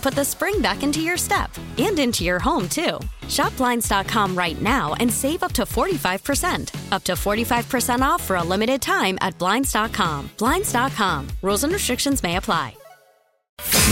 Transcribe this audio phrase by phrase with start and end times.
[0.00, 2.98] put the spring back into your step and into your home, too.
[3.28, 6.92] Shop Blinds.com right now and save up to 45%.
[6.92, 10.30] Up to 45% off for a limited time at Blinds.com.
[10.38, 11.28] Blinds.com.
[11.42, 12.74] Rules and restrictions may apply.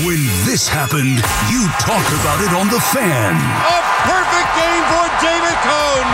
[0.06, 1.20] When this happened,
[1.52, 3.34] you talked about it on The Fan.
[3.36, 3.78] A
[4.08, 6.10] perfect game for David Cone.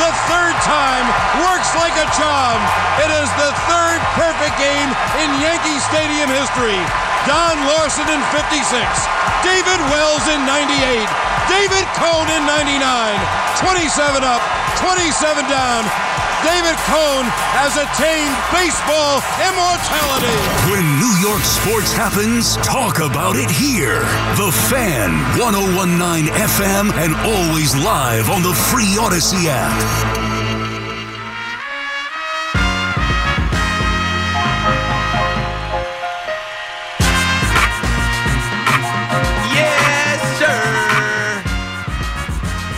[0.00, 1.06] The third time
[1.44, 2.60] works like a charm.
[3.04, 4.90] It is the third perfect game
[5.20, 7.05] in Yankee Stadium history.
[7.26, 8.70] Don Larsen in 56,
[9.42, 10.78] David Wells in 98,
[11.50, 12.78] David Cone in 99,
[13.58, 14.38] 27 up,
[14.78, 15.82] 27 down.
[16.46, 17.26] David Cone
[17.58, 20.38] has attained baseball immortality.
[20.70, 24.06] When New York sports happens, talk about it here.
[24.38, 25.10] The Fan,
[25.40, 30.35] 1019 FM, and always live on the free Audacy app.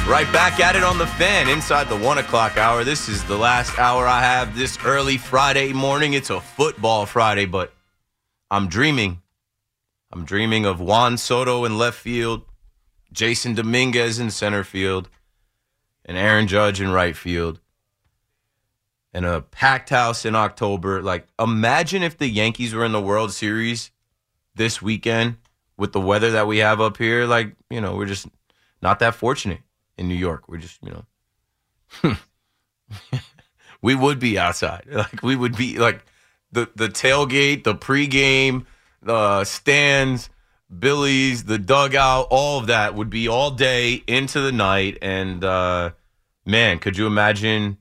[0.08, 2.82] Right back at it on the fan inside the one o'clock hour.
[2.82, 6.14] This is the last hour I have this early Friday morning.
[6.14, 7.74] It's a football Friday, but
[8.50, 9.20] I'm dreaming.
[10.10, 12.46] I'm dreaming of Juan Soto in left field,
[13.12, 15.10] Jasson Dominguez in center field,
[16.06, 17.60] and Aaron Judge in right field.
[19.12, 21.02] And a packed house in October.
[21.02, 23.90] Like, imagine if the Yankees were in the World Series
[24.54, 25.36] this weekend
[25.76, 27.26] with the weather that we have up here.
[27.26, 28.26] Like, you know, we're just
[28.80, 29.60] not that fortunate
[29.98, 30.48] in New York.
[30.48, 31.04] We're just, you
[32.02, 32.16] know,
[33.82, 34.84] we would be outside.
[34.90, 36.04] Like, we would be like
[36.52, 38.66] the the tailgate, the pregame,
[39.02, 40.30] the stands,
[40.76, 44.98] Billy's, the dugout, all of that would be all day into the night.
[45.02, 45.90] And uh,
[46.44, 47.78] man, could you imagine,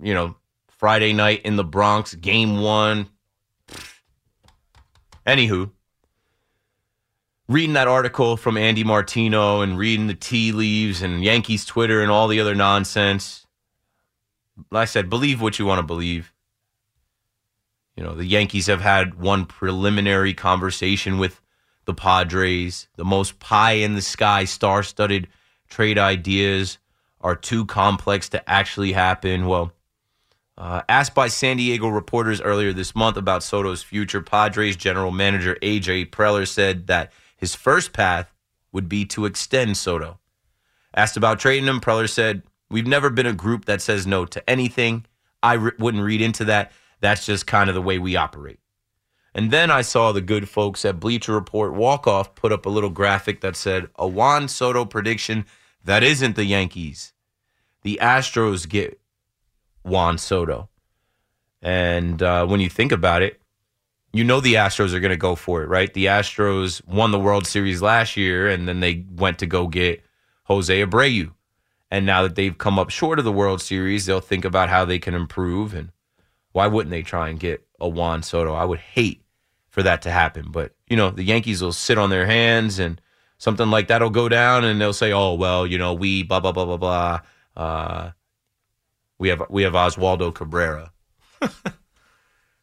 [0.00, 0.36] you know,
[0.68, 3.08] Friday night in the Bronx, game one?
[5.26, 5.70] Anywho,
[7.52, 12.10] reading that article from Andy Martino and reading the tea leaves and Yankees Twitter and
[12.10, 13.46] all the other nonsense.
[14.70, 16.32] Like I said, believe what you want to believe.
[17.96, 21.40] You know, the Yankees have had one preliminary conversation with
[21.84, 22.88] the Padres.
[22.96, 25.28] The most pie in the sky, star studded
[25.68, 26.78] trade ideas
[27.20, 29.46] are too complex to actually happen.
[29.46, 29.72] Well,
[30.56, 35.56] uh, asked by San Diego reporters earlier this month about Soto's future, Padres general manager
[35.62, 38.32] AJ Preller said that his first path
[38.70, 40.20] would be to extend Soto.
[40.94, 44.48] Asked about trading him, Preller said, We've never been a group that says no to
[44.48, 45.06] anything.
[45.42, 46.70] I re- wouldn't read into that.
[47.00, 48.60] That's just kind of the way we operate.
[49.34, 52.70] And then I saw the good folks at Bleacher Report walk off put up a
[52.70, 55.44] little graphic that said, A Juan Soto prediction
[55.82, 57.12] that isn't the Yankees.
[57.82, 59.00] The Astros get
[59.82, 60.68] Juan Soto.
[61.60, 63.41] And uh, when you think about it,
[64.12, 65.92] you know the Astros are going to go for it, right?
[65.92, 70.02] The Astros won the World Series last year, and then they went to go get
[70.44, 71.32] Jose Abreu.
[71.90, 74.84] And now that they've come up short of the World Series, they'll think about how
[74.84, 75.74] they can improve.
[75.74, 75.92] And
[76.52, 78.54] why wouldn't they try and get a Juan Soto?
[78.54, 79.24] I would hate
[79.68, 80.50] for that to happen.
[80.50, 83.00] But, you know, the Yankees will sit on their hands and
[83.38, 86.52] something like that'll go down, and they'll say, oh, well, you know, we blah, blah,
[86.52, 87.20] blah, blah, blah.
[87.56, 88.10] Uh,
[89.18, 90.92] we have we have Oswaldo Cabrera.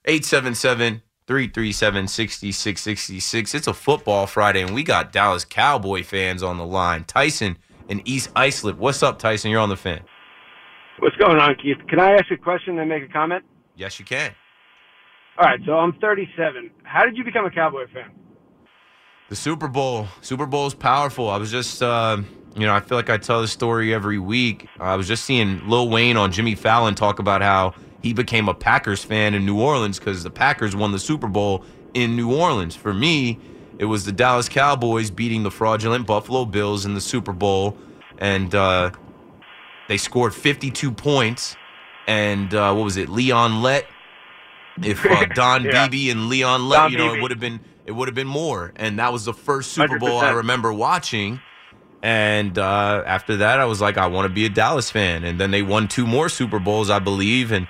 [0.06, 3.54] 877 337 6666.
[3.54, 7.04] It's a football Friday, and we got Dallas Cowboy fans on the line.
[7.04, 7.56] Tyson
[7.88, 8.78] in East Islip.
[8.78, 9.52] What's up, Tyson?
[9.52, 10.02] You're on the fan.
[10.98, 11.78] What's going on, Keith?
[11.88, 13.46] Can I ask a question and make a comment?
[13.76, 14.34] Yes, you can.
[15.38, 16.72] All right, so I'm 37.
[16.82, 18.10] How did you become a Cowboy fan?
[19.30, 20.08] The Super Bowl.
[20.22, 21.30] Super Bowl is powerful.
[21.30, 22.18] I was just, uh,
[22.56, 24.68] you know, I feel like I tell this story every week.
[24.80, 28.54] I was just seeing Lil Wayne on Jimmy Fallon talk about how he became a
[28.54, 31.64] Packers fan in New Orleans because the Packers won the Super Bowl
[31.94, 32.76] in New Orleans.
[32.76, 33.40] For me,
[33.78, 37.78] it was the Dallas Cowboys beating the fraudulent Buffalo Bills in the Super Bowl,
[38.18, 38.92] and uh,
[39.88, 41.56] they scored 52 points.
[42.08, 43.08] And uh, what was it?
[43.10, 43.86] Leon Lett.
[44.82, 45.88] If uh, Don Yeah.
[45.88, 48.28] Beebe and Leon Lett, Don you know, it would have been it would have been
[48.28, 48.72] more.
[48.76, 51.40] And that was the first Super Bowl I remember watching.
[52.02, 55.24] And uh, after that, I was like, I want to be a Dallas fan.
[55.24, 57.68] And then they won two more Super Bowls, I believe, and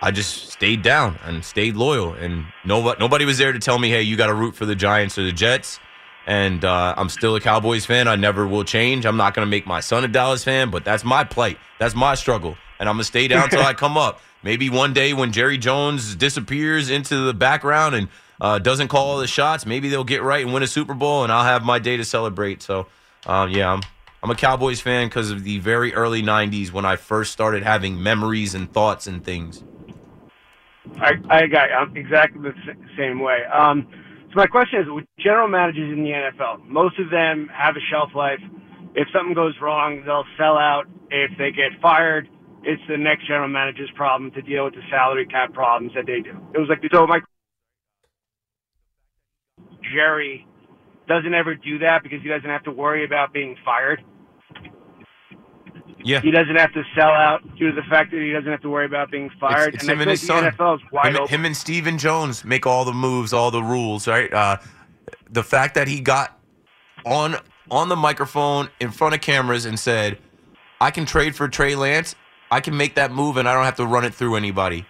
[0.00, 2.14] I just stayed down and stayed loyal.
[2.14, 4.74] And nobody nobody was there to tell me, hey, you got to root for the
[4.74, 5.80] Giants or the Jets.
[6.26, 8.06] And uh, I'm still a Cowboys fan.
[8.06, 9.06] I never will change.
[9.06, 11.58] I'm not going to make my son a Dallas fan, but that's my plight.
[11.78, 12.56] That's my struggle.
[12.78, 14.20] And I'm going to stay down till I come up.
[14.42, 18.08] Maybe one day when Jerry Jones disappears into the background and
[18.40, 21.24] uh, doesn't call all the shots, maybe they'll get right and win a Super Bowl,
[21.24, 22.62] and I'll have my day to celebrate.
[22.62, 22.86] So,
[23.26, 23.82] um, yeah, I'm,
[24.22, 28.00] I'm a Cowboys fan because of the very early 90s when I first started having
[28.00, 29.64] memories and thoughts and things.
[30.96, 32.54] I, I got I'm exactly the
[32.96, 33.38] same way.
[33.52, 33.86] Um,
[34.28, 37.80] so my question is, with general managers in the NFL, most of them have a
[37.90, 38.40] shelf life.
[38.94, 40.84] If something goes wrong, they'll sell out.
[41.10, 42.28] If they get fired,
[42.62, 46.20] it's the next general manager's problem to deal with the salary cap problems that they
[46.20, 46.36] do.
[46.54, 47.20] It was like so my
[49.94, 50.46] Jerry
[51.06, 54.02] doesn't ever do that because he doesn't have to worry about being fired.
[56.04, 56.20] Yeah.
[56.20, 58.70] He doesn't have to sell out due to the fact that he doesn't have to
[58.70, 59.74] worry about being fired.
[59.74, 60.44] It's, it's and him and his son.
[60.44, 61.34] NFL is wide him, open.
[61.34, 64.32] him and Stephen Jones make all the moves, all the rules, right?
[64.32, 64.58] Uh,
[65.30, 66.38] the fact that he got
[67.04, 67.36] on
[67.70, 70.18] on the microphone in front of cameras and said,
[70.80, 72.14] "I can trade for Trey Lance.
[72.50, 74.86] I can make that move, and I don't have to run it through anybody."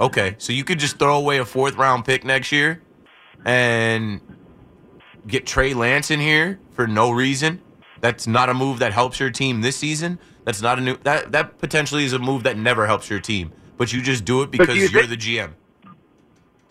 [0.00, 2.82] Okay, so you could just throw away a fourth round pick next year
[3.44, 4.20] and
[5.26, 7.60] get Trey Lance in here for no reason.
[8.00, 10.18] That's not a move that helps your team this season.
[10.44, 13.52] That's not a new that that potentially is a move that never helps your team.
[13.76, 15.50] But you just do it because you you're think- the GM.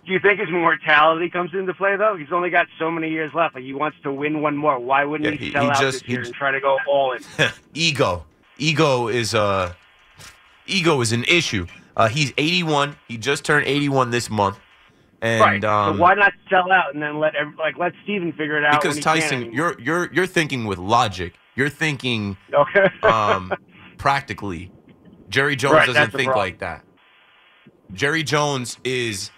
[0.05, 2.15] Do you think his mortality comes into play though?
[2.15, 3.55] He's only got so many years left.
[3.55, 4.79] Like he wants to win one more.
[4.79, 6.51] Why wouldn't Yeah, he he- sell he out just- this he year just- and try
[6.51, 7.21] to go all in?
[7.73, 8.25] ego.
[8.57, 9.73] Ego is uh
[10.65, 11.67] ego is an issue.
[11.95, 12.95] Uh, he's 81.
[13.07, 14.57] He just turned 81 this month.
[15.21, 15.63] And right.
[15.63, 18.65] um, so why not sell out and then let every, like let Stephen figure it
[18.65, 18.81] out?
[18.81, 21.33] because Tyson, you're you're you're thinking with logic.
[21.55, 22.89] You're thinking okay.
[23.03, 23.51] um,
[23.97, 24.71] practically.
[25.29, 26.85] Jerry Jones Right, doesn't think like that.
[27.91, 29.31] Jerry Jones is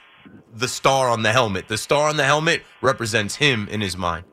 [0.54, 1.68] the star on the helmet.
[1.68, 4.26] The star on the helmet represents him in his mind.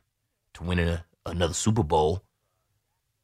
[0.56, 2.24] to win a, another Super Bowl,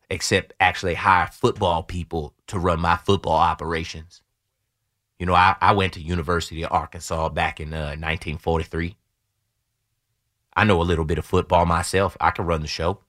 [0.09, 4.21] except actually hire football people to run my football operations.
[5.19, 8.95] You know, I, I went to University of Arkansas back in uh, 1943.
[10.55, 12.17] I know a little bit of football myself.
[12.19, 13.01] I can run the show.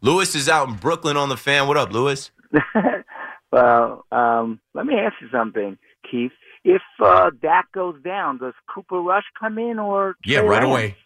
[0.00, 1.68] Lewis is out in Brooklyn on the fan.
[1.68, 2.30] What up, Lewis?
[3.52, 5.78] well, um, let me ask you something,
[6.10, 6.32] Keith.
[6.64, 10.16] If uh, Dak goes down, does Cooper Rush come in or?
[10.24, 10.96] Yeah, right away.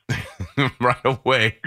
[0.81, 1.59] right away.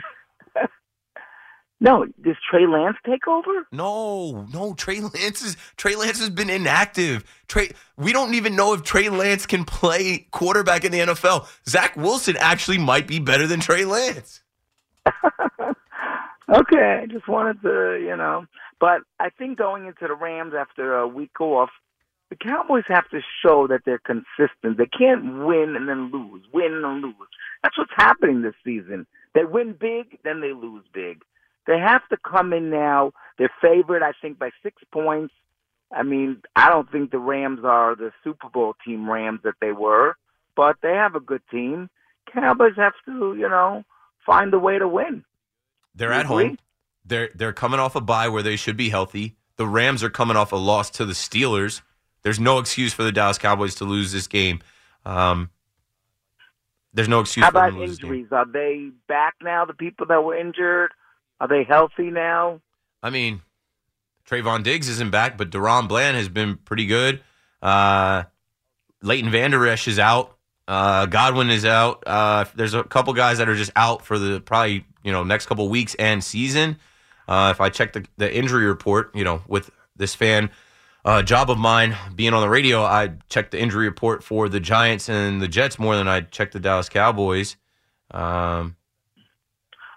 [1.81, 3.67] No, does Trey Lance take over?
[3.71, 7.25] No, no, Trey Lance is Trey Lance has been inactive.
[7.47, 11.47] Trey, we don't even know if Trey Lance can play quarterback in the NFL.
[11.67, 14.41] Zach Wilson actually might be better than Trey Lance.
[16.47, 18.45] Okay, I just wanted to, you know.
[18.79, 21.69] But I think going into the Rams after a week off,
[22.29, 24.77] the Cowboys have to show that they're consistent.
[24.77, 27.15] They can't win and then lose, win and lose.
[27.63, 29.07] That's what's happening this season.
[29.33, 31.23] They win big, then they lose big.
[31.67, 33.11] They have to come in now.
[33.37, 35.33] They're favored, I think, by six points.
[35.91, 39.71] I mean, I don't think the Rams are the Super Bowl team Rams that they
[39.71, 40.15] were,
[40.55, 41.89] but they have a good team.
[42.31, 43.83] Cowboys have to, you know,
[44.25, 45.23] find a way to win.
[45.93, 46.57] They're at home.
[47.05, 49.35] They're they're coming off a bye where they should be healthy.
[49.57, 51.81] The Rams are coming off a loss to the Steelers.
[52.23, 54.59] There's no excuse for the Dallas Cowboys to lose this game.
[55.05, 55.51] Um,
[56.93, 58.13] there's no excuse How for them about to lose this game.
[58.13, 58.31] injuries?
[58.31, 59.65] Are they back now?
[59.65, 60.91] The people that were injured,
[61.39, 62.61] are they healthy now?
[63.03, 63.41] I mean,
[64.27, 67.21] Trevon Diggs isn't back, but DaRon Bland has been pretty good.
[67.61, 68.23] Uh,
[69.01, 70.37] Leighton Vander Esch is out.
[70.67, 72.03] Uh, Godwin is out.
[72.07, 75.45] Uh, there's a couple guys that are just out for the probably you know next
[75.45, 76.77] couple weeks and season.
[77.27, 80.49] Uh, if I check the, the injury report, you know, with this fan
[81.05, 82.83] uh, job of mine being on the radio.
[82.83, 86.53] I checked the injury report for the Giants and the Jets more than I checked
[86.53, 87.55] the Dallas Cowboys.
[88.11, 88.75] Um,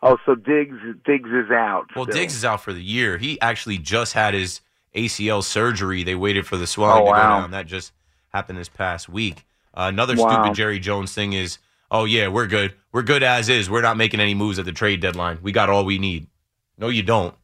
[0.02, 1.86] Oh, so Diggs Diggs is out.
[1.96, 2.14] well, still.
[2.16, 3.18] Diggs is out for the year.
[3.18, 4.60] He actually just had his
[4.94, 6.02] ACL surgery.
[6.04, 7.50] They waited for the swelling Oh, to go down.
[7.50, 7.92] That just
[8.32, 9.44] happened this past week.
[9.74, 10.28] Uh, another Wow.
[10.30, 11.58] stupid Jerry Jones thing is,
[11.90, 12.74] oh yeah, we're good.
[12.92, 13.68] We're good as is.
[13.68, 15.38] We're not making any moves at the trade deadline.
[15.42, 16.26] We got all we need.
[16.78, 17.34] No, you don't.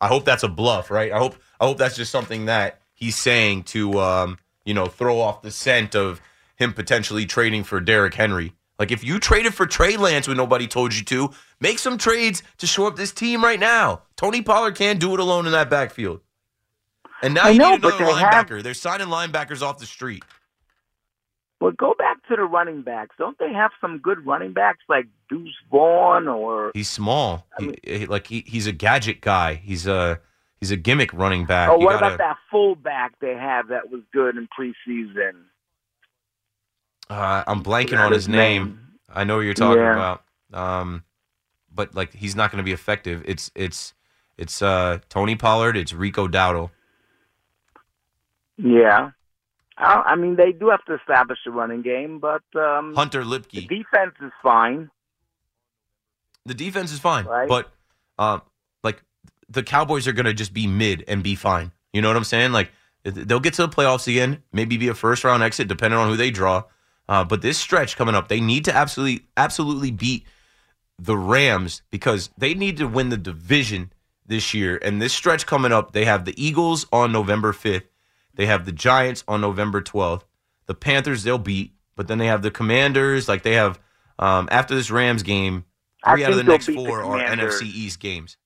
[0.00, 1.12] I hope that's a bluff, right?
[1.12, 5.20] I hope I hope that's just something that he's saying to um, you know, throw
[5.20, 6.20] off the scent of
[6.56, 8.52] him potentially trading for Derrick Henry.
[8.82, 12.42] Like if you traded for Trey Lance when nobody told you to, make some trades
[12.58, 14.02] to shore up this team right now.
[14.16, 16.20] Tony Pollard can't do it alone in that backfield.
[17.22, 18.60] And now I you know, need but another they have- linebacker.
[18.64, 20.24] They're signing linebackers off the street.
[21.60, 23.14] Well, go back to the running backs.
[23.18, 26.72] Don't they have some good running backs like Deuce Vaughn or?
[26.74, 27.46] He's small.
[27.56, 29.54] I mean- he, he- like he, he's a gadget guy.
[29.54, 30.18] He's a
[30.58, 31.70] he's a gimmick running back.
[31.70, 35.44] Oh, what gotta- about that fullback they have that was good in preseason?
[37.12, 38.78] Uh, I'm blanking on his name.
[39.12, 39.92] I know what you're talking Yeah.
[39.92, 40.24] about.
[40.52, 41.04] Um,
[41.74, 43.22] but like he's not going to be effective.
[43.26, 43.94] It's it's
[44.38, 45.76] it's uh, Tony Pollard.
[45.76, 46.70] It's Rico Dowdle.
[48.56, 49.10] Yeah.
[49.78, 53.38] I, I mean, they do have to establish a running game, but um, Hunter the
[53.38, 53.68] Luepke.
[53.68, 54.90] defense is fine.
[56.44, 57.48] The defense is fine, Right.
[57.48, 57.70] but
[58.18, 58.42] um,
[58.82, 59.02] like
[59.48, 61.72] the Cowboys are going to just be mid and be fine.
[61.92, 62.52] You know what I'm saying?
[62.52, 62.70] Like
[63.04, 66.16] they'll get to the playoffs again, maybe be a first round exit depending on who
[66.16, 66.64] they draw.
[67.08, 70.24] Uh, but this stretch coming up, they need to absolutely absolutely beat
[70.98, 73.92] the Rams because they need to win the division
[74.26, 74.78] this year.
[74.82, 77.84] And this stretch coming up, they have the Eagles on November 5th.
[78.34, 80.22] They have the Giants on November 12th.
[80.66, 83.28] The Panthers they'll beat, but then they have the Commanders.
[83.28, 83.80] Like they have
[84.18, 85.64] um, after this Rams game,
[86.08, 87.18] three out of the next beat the four are.
[87.18, 88.36] NFC East games.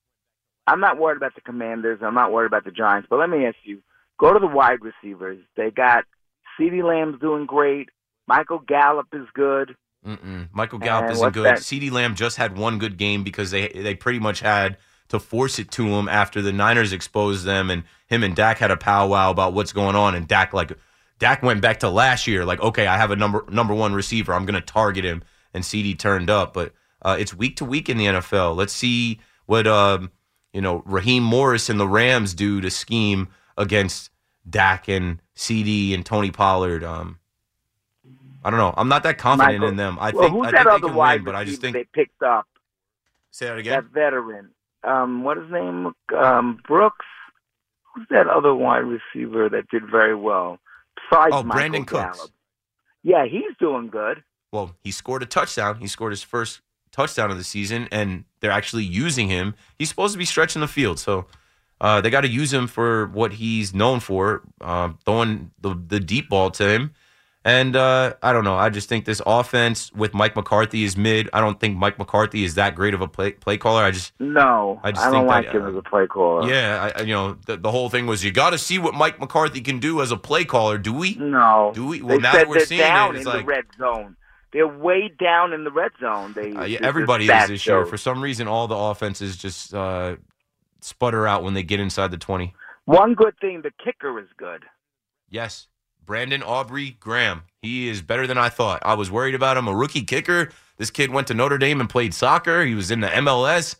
[0.65, 1.99] I'm not worried about the Commanders.
[2.01, 3.07] I'm not worried about the Giants.
[3.09, 3.81] But let me ask you:
[4.19, 5.39] go to the wide receivers.
[5.55, 6.05] They got
[6.59, 7.89] CeeDee Lamb's doing great.
[8.27, 9.75] Michael Gallup is good.
[10.05, 10.49] Mm-mm.
[10.53, 11.45] Michael Gallup And isn't good.
[11.45, 11.59] that?
[11.59, 14.77] CeeDee Lamb just had one good game because they they pretty much had
[15.09, 18.71] to force it to him after the Niners exposed them, and him and Dak had
[18.71, 20.71] a powwow about what's going on, and Dak like
[21.19, 24.33] Dak went back to last year, like okay, I have a number number one receiver,
[24.33, 27.89] I'm going to target him, and CeeDee turned up, but uh, it's week to week
[27.89, 28.55] in the NFL.
[28.55, 30.11] Let's see what um,
[30.53, 34.11] you know Raheem Morris and the Rams do to scheme against
[34.49, 36.83] Dak and CeeDee and Tony Pollard.
[36.83, 37.19] Um,
[38.43, 38.73] I don't know.
[38.77, 39.97] I'm not that confident Michael- in them.
[39.99, 41.61] I well, think who's I that think they other can wide win, but I just
[41.61, 42.47] think they picked up?
[43.31, 43.73] say that again.
[43.73, 44.49] That veteran.
[44.83, 45.93] Um, what is his name?
[46.17, 47.05] Um, Brooks.
[47.93, 50.59] Who's that other wide receiver that did very well?
[51.09, 52.29] Besides Oh, Michael Brandin Cooks.
[53.03, 54.23] Yeah, he's doing good.
[54.51, 55.77] Well, he scored a touchdown.
[55.79, 59.55] He scored his first touchdown of the season, and they're actually using him.
[59.77, 61.25] He's supposed to be stretching the field, so
[61.81, 65.99] uh, they got to use him for what he's known for, uh, throwing the the
[65.99, 66.93] deep ball to him.
[67.47, 68.57] And uh, I don't know.
[68.57, 71.29] I just think this offense with Mike McCarthy is mid.
[71.31, 73.83] I don't think Mike McCarthy is that great of a play play caller.
[73.83, 76.07] I just No, I I, just don't think that, like him uh, as a play
[76.07, 76.49] caller.
[76.51, 78.93] yeah, I, I- you know, the, the whole thing was you got to see what
[78.95, 80.77] Mike McCarthy can do as a play caller.
[80.77, 81.15] Do we?
[81.15, 81.71] No.
[81.73, 83.65] Do we- well, they now that we're seeing it, down it's in like- the red
[83.77, 84.17] zone.
[84.51, 86.33] They're way down in the red zone.
[86.33, 87.85] They Uh, yeah, everybody is this year.
[87.85, 90.15] For some reason, all the offenses just uh,
[90.81, 92.53] sputter out when they get inside the 20.
[92.85, 94.63] One good thing, the kicker is good.
[95.29, 95.67] Yes,
[96.07, 97.43] Brandon Aubrey Graham.
[97.61, 98.81] He is better than I thought.
[98.83, 99.67] I was worried about him.
[99.67, 100.49] A rookie kicker.
[100.77, 102.63] This kid went to Notre Dame and played soccer.
[102.65, 103.75] He was in the MLS.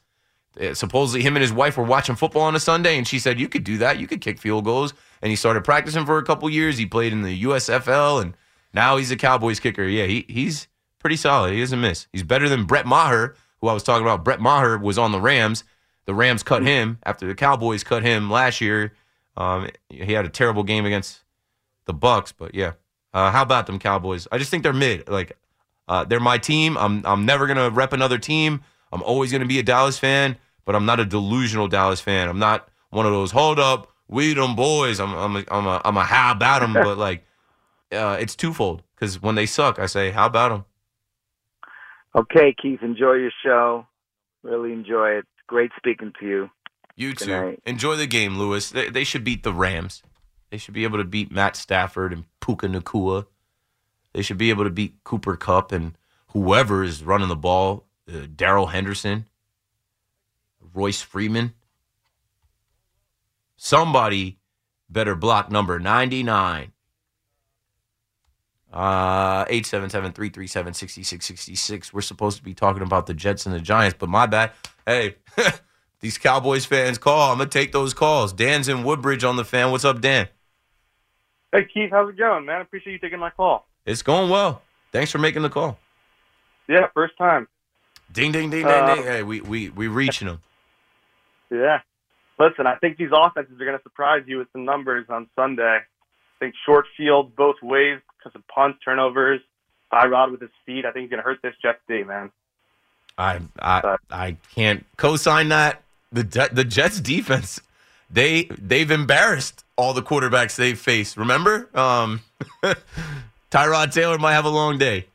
[0.59, 3.39] Uh, Supposedly, him and his wife were watching football on a Sunday, and she said,
[3.39, 3.97] You could do that.
[3.97, 4.93] You could kick field goals.
[5.21, 6.77] And he started practicing for a couple years.
[6.77, 8.35] He played in the USFL, and
[8.73, 9.83] now he's a Cowboys kicker.
[9.83, 10.67] Yeah, he, he's
[10.99, 11.53] pretty solid.
[11.53, 12.07] He doesn't miss.
[12.11, 14.25] He's better than Brett Maher, who I was talking about.
[14.25, 15.63] Brett Maher was on the Rams.
[16.05, 18.93] The Rams cut him after the Cowboys cut him last year.
[19.37, 21.21] Um, he had a terrible game against
[21.87, 22.73] the Bucs, but yeah.
[23.13, 24.27] Uh, how about them Cowboys?
[24.31, 25.09] I just think they're mid.
[25.09, 25.35] Like
[25.87, 26.77] uh, they're my team.
[26.77, 28.61] I'm I'm never gonna rep another team.
[28.93, 32.29] I'm always gonna be a Dallas fan, but I'm not a delusional Dallas fan.
[32.29, 34.99] I'm not one of those hold up, we them boys.
[34.99, 37.23] I'm I'm a, I'm a, I'm a how about them, but like
[37.91, 40.65] uh, it's twofold because when they suck, I say how about them.
[42.15, 43.85] Okay, Keith, enjoy your show.
[44.43, 45.25] Really enjoy it.
[45.47, 46.49] Great speaking to you.
[46.95, 47.57] You too.
[47.65, 48.71] Enjoy the game, Lewis.
[48.71, 50.01] They, they should beat the Rams.
[50.49, 53.25] They should be able to beat Matt Stafford and Puka Nacua.
[54.13, 55.97] They should be able to beat Cooper Kupp and
[56.29, 57.85] whoever is running the ball.
[58.11, 59.25] Uh, Darrell Henderson,
[60.73, 61.53] Royce Freeman.
[63.57, 64.39] Somebody
[64.89, 66.71] better block number 99.
[68.71, 71.93] Uh 877-337-6666.
[71.93, 74.51] We're supposed to be talking about the Jets and the Giants, but my bad.
[74.85, 75.15] Hey,
[76.01, 78.33] these Cowboys fans call, I'm gonna take those calls.
[78.33, 79.71] Dan's in Woodbridge on the fan.
[79.71, 80.27] What's up, Dan?
[81.51, 82.61] Hey Keith, how's it going, man?
[82.61, 83.65] Appreciate you taking my call.
[83.85, 84.61] It's going well.
[84.91, 85.77] Thanks for making the call.
[86.67, 87.47] Yeah, first time.
[88.11, 89.03] Ding ding ding ding Uh, ding.
[89.03, 90.41] Hey, we we we reaching them.
[91.49, 91.79] Yeah.
[92.39, 95.63] Listen, I think these offenses are going to surprise you with some numbers on Sunday.
[95.79, 99.41] I think short field both ways because of punts, turnovers.
[99.91, 100.85] Tyrod with his feet.
[100.85, 102.29] I think he's going to hurt this Jets D, man.
[103.17, 105.81] I I I can't co-sign that.
[106.11, 107.59] The the Jets defense,
[108.09, 111.17] they they've embarrassed all the quarterbacks they've faced.
[111.17, 112.21] Remember, um,
[113.51, 115.05] Tyrod Taylor might have a long day.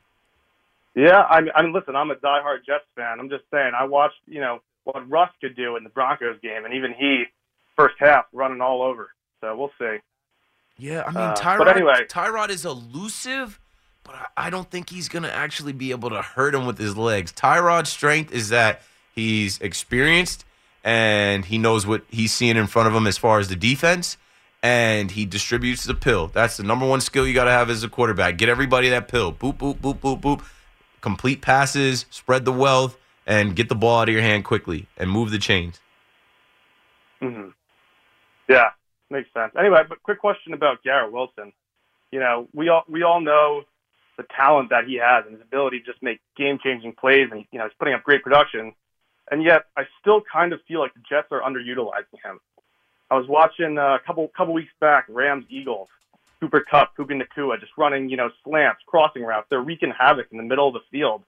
[0.95, 3.19] Yeah, I mean, I mean, listen, I'm a diehard Jets fan.
[3.19, 6.65] I'm just saying, I watched, you know, what Russ could do in the Broncos game,
[6.65, 7.23] and even he,
[7.75, 9.09] first half, running all over.
[9.41, 9.97] So we'll see.
[10.77, 11.57] Yeah, I mean Uh, Tyrod.
[11.59, 12.05] but anyway.
[12.07, 13.59] Tyrod is elusive,
[14.03, 16.95] but I I don't think he's gonna actually be able to hurt him with his
[16.95, 17.31] legs.
[17.31, 18.81] Tyrod's strength is that
[19.15, 20.45] he's experienced
[20.83, 24.17] and he knows what he's seeing in front of him as far as the defense,
[24.61, 26.27] and he distributes the pill.
[26.27, 28.37] That's the number one skill you got to have as a quarterback.
[28.37, 29.31] Get everybody that pill.
[29.33, 30.43] Boop boop boop boop boop.
[31.01, 35.09] Complete passes, spread the wealth, and get the ball out of your hand quickly and
[35.09, 35.81] move the chains.
[37.19, 37.49] hmm
[38.49, 38.69] Yeah,
[39.09, 39.53] makes sense.
[39.57, 41.51] Anyway, but quick question about Garrett Wilson.
[42.11, 43.63] You know, we all we all know
[44.17, 47.45] the talent that he has and his ability to just make game changing plays, and
[47.51, 48.73] you know, he's putting up great production.
[49.33, 52.39] And yet, I still kind of feel like the Jets are underutilizing him.
[53.09, 55.87] I was watching uh, a couple couple weeks back, Rams Eagles,
[56.39, 59.47] Cooper Kupp, Puka Nacua, just running you know slants, crossing routes.
[59.49, 61.23] They're wreaking havoc in the middle of the field.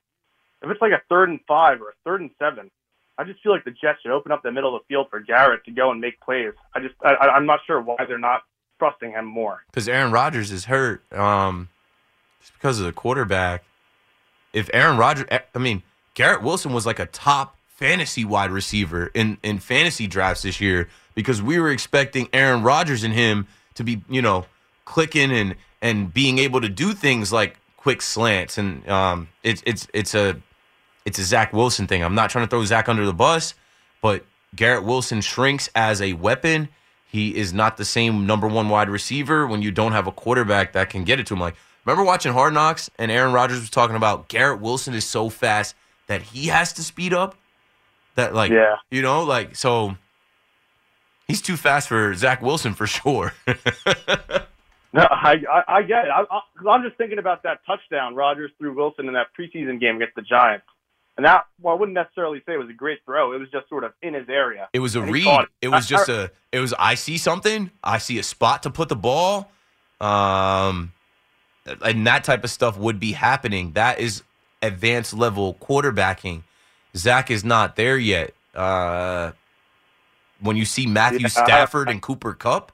[0.62, 2.70] If it's like a third and five or a third and seven,
[3.18, 5.18] I just feel like the Jets should open up the middle of the field for
[5.18, 6.52] Garrett to go and make plays.
[6.74, 8.42] I just, I- I'm not sure why they're not
[8.78, 9.64] trusting him more.
[9.66, 11.02] because Aaron Rodgers is hurt.
[11.12, 11.70] Um,
[12.40, 13.64] just because of the quarterback.
[14.52, 15.82] If Aaron Rodgers, I mean,
[16.14, 20.88] Garrett Wilson was like a top fantasy wide receiver in in fantasy drafts this year
[21.14, 24.46] because we were expecting Aaron Rodgers and him to be, you know,
[24.84, 29.86] clicking and and being able to do things like quick slants and um, it's it's
[29.92, 30.40] it's a
[31.04, 32.02] it's a Zach Wilson thing.
[32.02, 33.54] I'm not trying to throw Zach under the bus,
[34.02, 34.24] but
[34.56, 36.68] Garrett Wilson shrinks as a weapon.
[37.06, 40.72] He is not the same number one wide receiver when you don't have a quarterback
[40.72, 41.40] that can get it to him.
[41.40, 45.28] Like, remember watching Hard Knocks and Aaron Rodgers was talking about Garrett Wilson is so
[45.28, 45.76] fast
[46.08, 47.36] that he has to speed up.
[48.16, 48.76] That like, Yeah.
[48.90, 49.96] you know, like so.
[51.28, 53.32] He's too fast for Zach Wilson for sure.
[54.92, 56.10] No, I, I, I get it.
[56.10, 59.96] I, I, I'm just thinking about that touchdown Rodgers threw Wilson in that preseason game
[59.96, 60.64] against the Giants.
[61.16, 63.32] And that, well, I wouldn't necessarily say it was a great throw.
[63.32, 64.68] It was just sort of in his area.
[64.72, 65.24] It was a read.
[65.24, 66.30] caught It was just a.
[66.52, 66.74] It was.
[66.78, 67.70] I see something.
[67.82, 69.50] I see a spot to put the ball.
[70.00, 70.92] Um,
[71.82, 73.72] and that type of stuff would be happening.
[73.72, 74.22] That is
[74.62, 76.42] advanced level quarterbacking.
[76.96, 78.34] Zach is not there yet.
[78.54, 79.32] Uh,
[80.40, 82.72] when you see Matthew Yeah, Stafford and Cooper Kupp,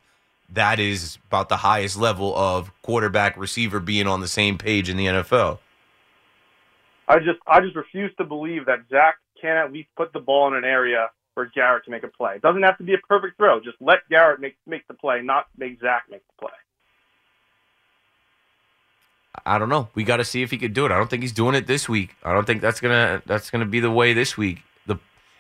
[0.51, 4.97] that is about the highest level of quarterback receiver being on the same page in
[4.97, 5.59] the NFL.
[7.09, 10.49] I just, I just refuse to believe that Zach can at least put the ball
[10.49, 12.37] in an area for Garrett to make a play.
[12.37, 13.61] It doesn't have to be a perfect throw.
[13.61, 16.53] Just let Garrett make make the play, not make Zach make the play.
[19.47, 19.89] I don't know.
[19.95, 20.93] We got to see if he could do it.
[20.93, 22.15] I don't think he's doing it this week.
[22.23, 24.63] I don't think that's gonna that's gonna be the way this week.
[24.87, 24.97] The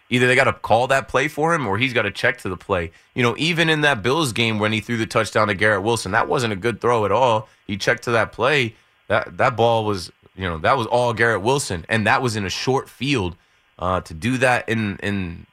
[0.08, 2.48] either they got to call that play for him or he's got to check to
[2.48, 2.90] the play.
[3.14, 6.12] You know, even in that Bills game when he threw the touchdown to Garrett Wilson,
[6.12, 7.48] that wasn't a good throw at all.
[7.66, 8.74] He checked to that play.
[9.08, 12.44] That that ball was you know that was all Garrett Wilson, and that was in
[12.46, 13.36] a short field.
[13.78, 15.46] Uh, to do that in in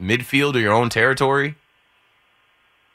[0.00, 1.56] midfield or your own territory.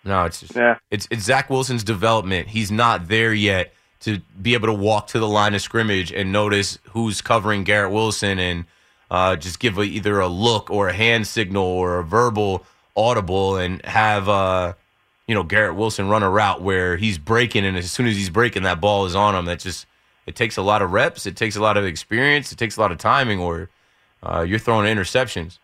[0.05, 0.77] No, it's just Yeah.
[0.91, 2.47] it's it's Zach Wilson's development.
[2.49, 6.31] He's not there yet to be able to walk to the line of scrimmage and
[6.31, 8.65] notice who's covering Garrett Wilson and
[9.09, 13.57] uh, just give a, either a look or a hand signal or a verbal audible
[13.57, 14.73] and have uh,
[15.27, 18.29] you know Garrett Wilson run a route where he's breaking and as soon as he's
[18.29, 19.45] breaking that ball is on him.
[19.45, 19.85] That just
[20.25, 21.25] it takes a lot of reps.
[21.25, 22.51] It takes a lot of experience.
[22.51, 23.69] It takes a lot of timing or
[24.23, 25.59] uh, you're throwing interceptions.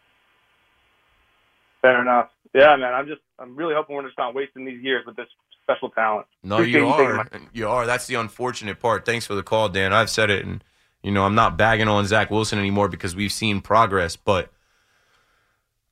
[1.81, 2.29] Fair enough.
[2.53, 2.93] Yeah, man.
[2.93, 5.27] I'm just, I'm really hoping we're just not wasting these years with this
[5.63, 6.27] special talent.
[6.43, 7.13] No, Appreciate you are.
[7.15, 7.85] my- You are.
[7.85, 9.05] That's the unfortunate part.
[9.05, 9.93] Thanks for the call, Dan.
[9.93, 10.63] I've said it, and
[11.03, 14.15] you know I'm not bagging on Zach Wilson anymore because we've seen progress.
[14.15, 14.51] But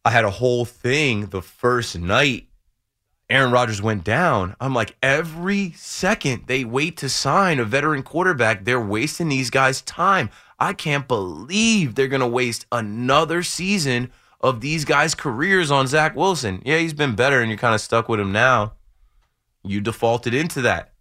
[0.06, 2.48] I had a whole thing the first night
[3.30, 4.56] Aaron Rodgers went down.
[4.60, 9.82] I'm like, every second they wait to sign a veteran quarterback, they're wasting these guys'
[9.82, 10.30] time.
[10.58, 16.16] I can't believe they're going to waste another season of these guys' careers on Zach
[16.16, 16.62] Wilson.
[16.66, 18.74] Yeah, he's been better, and you're kind of stuck with him now.
[19.63, 20.93] You defaulted into that.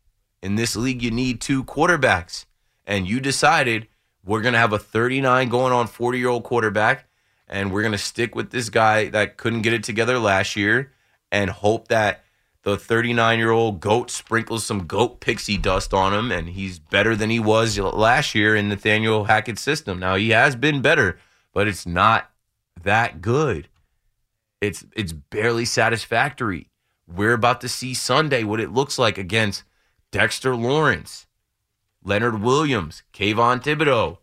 [0.43, 2.45] In this league, you need two quarterbacks.
[2.87, 3.89] And you decided
[4.25, 7.09] we're going to have a 39 going on 40 year old quarterback
[7.49, 10.93] and we're gonna stick with this guy that couldn't get it together last year,
[11.33, 12.25] and hope that
[12.63, 17.17] the 39 year old goat sprinkles some goat pixie dust on him, and he's better
[17.17, 19.99] than he was last year in Nathaniel Hackett's system.
[19.99, 21.19] Now he has been better,
[21.55, 22.31] but it's not
[22.83, 23.69] that good.
[24.61, 26.69] It's it's barely satisfactory.
[27.09, 29.65] We're about to see Sunday what it looks like against
[30.11, 31.27] Dexter Lawrence,
[32.05, 34.19] Leonard Williams, Kayvon Thibodeaux,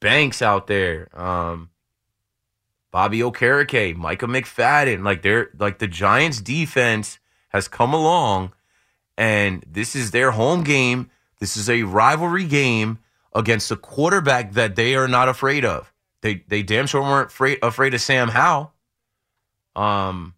[0.00, 1.70] Banks out there, um,
[2.90, 5.02] Bobby Okereke, Micah McFadden.
[5.02, 8.52] Like they're like the Giants defense has come along
[9.16, 11.10] and this is their home game.
[11.40, 12.98] This is a rivalry game
[13.34, 15.92] against a quarterback that they are not afraid of.
[16.20, 18.72] They they damn sure weren't afraid afraid of Sam Howell.
[19.74, 20.34] Um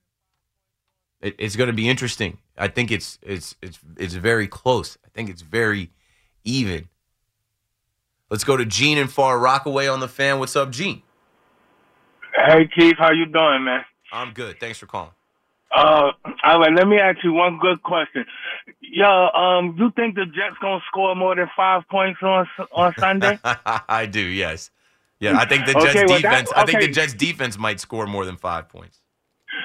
[1.20, 2.38] it, it's going to be interesting.
[2.58, 4.96] I think it's it's it's it's very close.
[5.04, 5.90] I think it's very
[6.44, 6.88] even.
[8.30, 10.38] Let's go to Gene and Far Rockaway on the fan.
[10.38, 11.02] What's up, Gene?
[12.46, 13.84] Hey Keith, how you doing, man?
[14.12, 14.58] I'm good.
[14.60, 15.10] Thanks for calling.
[15.74, 16.12] Uh,
[16.44, 18.24] all right, let me ask you one good question.
[18.80, 23.38] Yo, um, you think the Jets gonna score more than five points on on Sunday?
[23.44, 24.20] I do.
[24.20, 24.70] Yes.
[25.18, 26.50] Yeah, I think the Jets Okay, well, defense.
[26.50, 29.00] that- I think the Jets defense might score more than five points.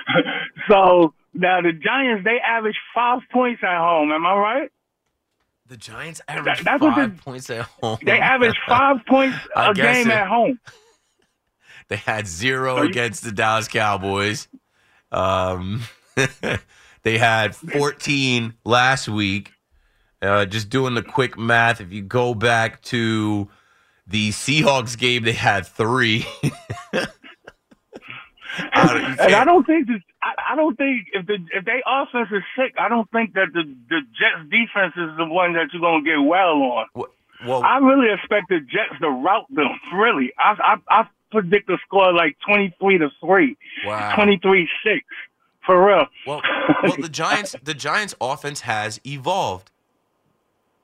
[0.70, 4.12] so now the Giants they average five points at home.
[4.12, 4.72] Am I right?
[5.68, 7.98] The Giants average that's what five the- points at home.
[8.04, 10.60] They average five points a game it- at home.
[11.88, 14.48] They had zero So you- against the Dallas Cowboys.
[15.12, 15.82] Um,
[17.04, 19.52] they had 14 last week.
[20.22, 23.50] Uh, just doing the quick math, if you go back to
[24.08, 26.26] the Seahawks game, they had three.
[26.94, 31.82] I don't- And I don't think that I, I don't think if the if they
[31.86, 35.68] offense is sick, I don't think that the the Jets defense is the one that
[35.74, 36.86] you're gonna get well on.
[37.48, 39.68] well, I really expect the Jets to rout them.
[39.96, 40.56] Really, I
[40.90, 44.14] I, I predict a score like twenty three to three, Wow.
[44.16, 45.04] twenty three six,
[45.66, 46.06] for real.
[46.28, 46.42] Well,
[46.84, 49.72] well, the Giants, the Giants' offense has evolved.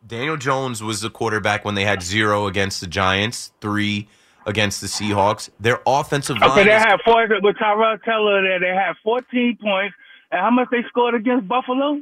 [0.05, 4.07] Daniel Jones was the quarterback when they had zero against the Giants, three
[4.47, 5.49] against the Seahawks.
[5.59, 8.59] Their offensive line Okay, they had four with Tyrell Taylor there.
[8.59, 9.95] They had fourteen points,
[10.31, 12.01] and how much they scored against Buffalo?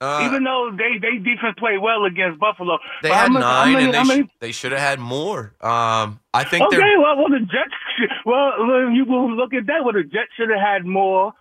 [0.00, 3.96] uh, Even though they they defense played well against Buffalo, they But had nine, many-
[3.98, 5.52] and they, sh- they should have had more.
[5.60, 7.74] Um, I think Okay, they're well, well, the Jets.
[8.24, 9.84] Well, well, you will look at that.
[9.84, 11.32] Well, the Jets should have had more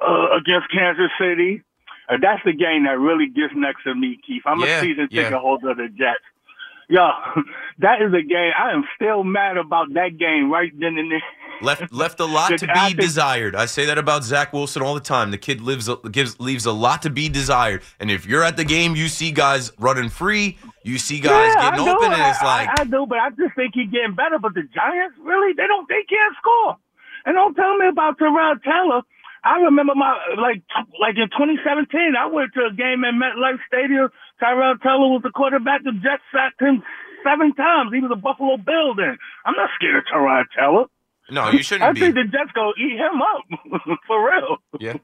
[0.00, 1.62] uh, against Kansas City.
[2.08, 4.42] Uh, that's the game that really gets next to me, Keith.
[4.46, 5.24] I'm Yeah, a season yeah.
[5.24, 6.24] ticket holder of the Jets.
[6.88, 7.08] Yo,
[7.80, 8.52] that is a game.
[8.58, 11.22] I am still mad about that game right then and there.
[11.62, 13.56] left left a lot to I be think- desired.
[13.56, 15.30] I say that about Zach Wilson all the time.
[15.32, 17.82] The kid lives gives leaves a lot to be desired.
[17.98, 21.70] And if you're at the game, you see guys running free, you see guys yeah,
[21.70, 23.90] getting I open, and it's I- like I, I do, but I just think he's
[23.90, 24.38] getting better.
[24.38, 26.76] But the Giants, really, they don't, they can't score.
[27.24, 29.02] And don't tell me about Terrell Taylor.
[29.46, 30.62] I remember my like
[30.98, 34.10] like in 2017, I went to a game at MetLife Stadium.
[34.40, 35.84] Tyrell Taylor was the quarterback.
[35.84, 36.82] The Jets sacked him
[37.22, 37.92] seven times.
[37.94, 39.16] He was a Buffalo Bill then.
[39.46, 40.84] I'm not scared of Tyrell Taylor.
[41.30, 42.00] no, you shouldn't be.
[42.00, 44.56] I think the Jets gonna eat him up for real.
[44.80, 44.96] Yeah.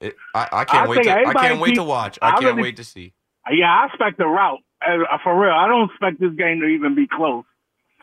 [0.00, 2.18] It, I, I can't I wait to I can't wait to watch.
[2.22, 3.12] I I can't really- wait to see.
[3.50, 5.52] Yeah, I expect a rout uh, for real.
[5.52, 7.44] I don't expect this game to even be close.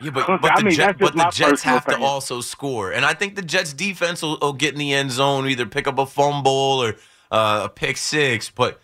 [0.00, 3.04] Yeah, but, I but the, mean, Jet, but the Jets have to also score, and
[3.04, 5.98] I think the Jets defense will, will get in the end zone, either pick up
[5.98, 6.94] a fumble or
[7.32, 8.48] uh, a pick six.
[8.48, 8.80] But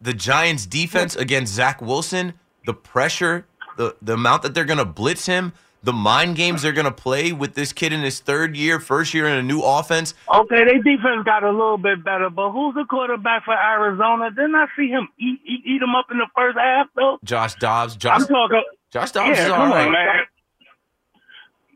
[0.00, 2.34] the Giants defense against Zach Wilson,
[2.66, 6.72] the pressure, the the amount that they're going to blitz him, the mind games they're
[6.72, 9.60] going to play with this kid in his third year, first year in a new
[9.60, 10.14] offense.
[10.32, 14.30] Okay, their defense got a little bit better, but who's the quarterback for Arizona?
[14.30, 17.18] Didn't I see him eat eat, eat him up in the first half though?
[17.24, 18.62] Josh Dobbs, Josh, I'm talking.
[18.96, 19.86] Josh Dobbs yeah, is all come right.
[19.86, 20.24] on, man.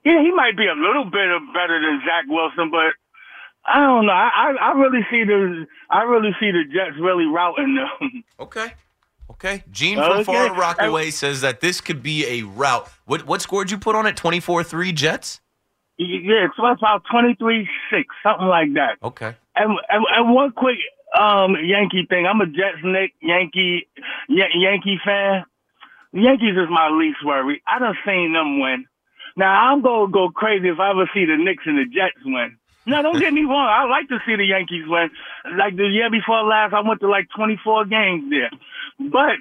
[0.04, 2.94] Yeah, he might be a little bit better than Zach Wilson, but
[3.66, 4.12] I don't know.
[4.12, 8.24] I I, I really see the I really see the Jets really routing them.
[8.40, 8.72] Okay.
[9.30, 9.62] Okay.
[9.70, 10.24] Gene from Okay.
[10.24, 12.88] Far Rockaway says that this could be a route.
[13.04, 14.16] What what score did you put on it?
[14.16, 15.40] 24-3 Jets?
[15.98, 18.96] yeah, it's about twenty three six, something like that.
[19.02, 19.36] Okay.
[19.54, 20.78] And, and, and one quick
[21.18, 22.24] um, Yankee thing.
[22.26, 23.86] I'm a Jets Nick Yankee
[24.30, 25.44] Yan- Yankee fan.
[26.12, 27.62] Yankees is my least worry.
[27.66, 28.86] I done seen them win.
[29.36, 32.56] Now I'm gonna go crazy if I ever see the Knicks and the Jets win.
[32.86, 33.68] Now don't get me wrong.
[33.68, 35.10] I like to see the Yankees win.
[35.56, 38.50] Like the year before last, I went to like 24 games there.
[38.98, 39.38] But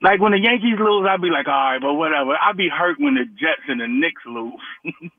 [0.00, 2.36] like when the Yankees lose, I'd be like, all right, but whatever.
[2.40, 4.52] I'd be hurt when the Jets and the Knicks lose.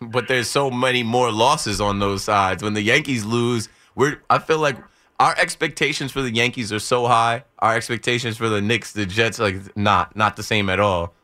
[0.00, 2.62] But there's so many more losses on those sides.
[2.62, 4.76] When the Yankees lose, we're I feel like
[5.18, 7.44] our expectations for the Yankees are so high.
[7.60, 11.14] Our expectations for the Knicks, the Jets, like not not the same at all.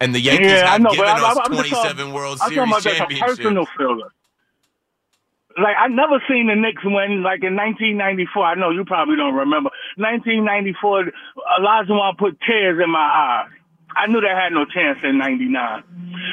[0.00, 2.38] And the Yankees Yeah, I have know, given but us I'm just 27 talking- World
[2.42, 3.36] I'm Series about just a championships.
[3.36, 4.08] personal feeling.
[5.58, 7.22] Like I never seen the Knicks win.
[7.22, 9.70] Like in 1994, I know you probably don't remember.
[9.96, 11.04] 1994,
[11.60, 13.50] Olajuwon put tears in my eyes.
[13.96, 15.82] I knew they had no chance in '99,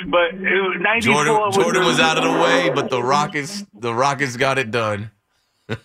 [0.09, 3.63] but it was, '94 Jordan, was, Jordan was out of the way, but the Rockets,
[3.73, 5.11] the Rockets got it done.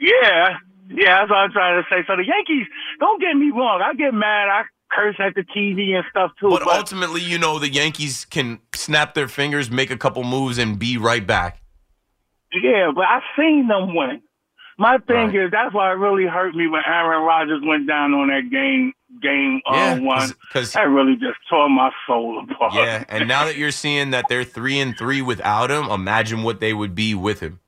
[0.00, 2.04] Yeah, yeah, that's what I'm trying to say.
[2.06, 2.66] So the Yankees,
[3.00, 3.82] don't get me wrong.
[3.82, 4.48] I get mad.
[4.48, 6.50] I curse at the TV and stuff too.
[6.50, 10.58] But But, ultimately, you know, the Yankees can snap their fingers, make a couple moves,
[10.58, 11.60] and be right back.
[12.52, 14.20] yeah, but I've seen them win.
[14.78, 15.34] My thing Right.
[15.36, 18.92] is that's why it really hurt me when Aaron Rodgers went down on that game
[19.22, 20.32] game uh, Yeah, one.
[20.48, 22.74] because That really just tore my soul apart.
[22.74, 26.58] yeah, and now that you're seeing that they're three and three without him, imagine what
[26.58, 27.60] they would be with him.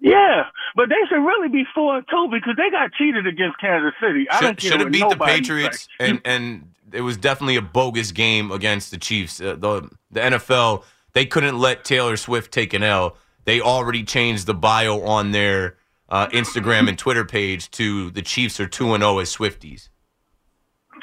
[0.00, 3.92] Yeah, but they should really be four and two because they got cheated against Kansas
[4.00, 4.26] City.
[4.30, 7.62] I don't Should, care should have beat the Patriots, and and it was definitely a
[7.62, 9.40] bogus game against the Chiefs.
[9.40, 13.16] Uh, the the NFL they couldn't let Taylor Swift take an L.
[13.44, 15.76] They already changed the bio on their
[16.08, 19.88] uh, Instagram and Twitter page to the Chiefs are two and zero as Swifties.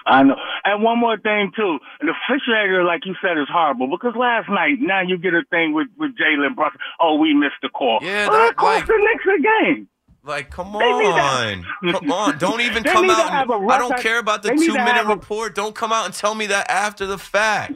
[0.07, 0.35] I know.
[0.63, 4.77] And one more thing too, the officiator, like you said, is horrible because last night
[4.79, 6.79] now you get a thing with with Jalen Brunson.
[6.99, 7.99] Oh, we missed the call.
[8.01, 9.41] Yeah, well, that- that cost like- the Knicks a
[9.75, 9.87] game.
[10.23, 12.37] Like, come on, come on!
[12.37, 13.31] Don't even come out.
[13.49, 15.55] And, I don't care about the two-minute report.
[15.55, 17.75] Don't come out and tell me that after the fact.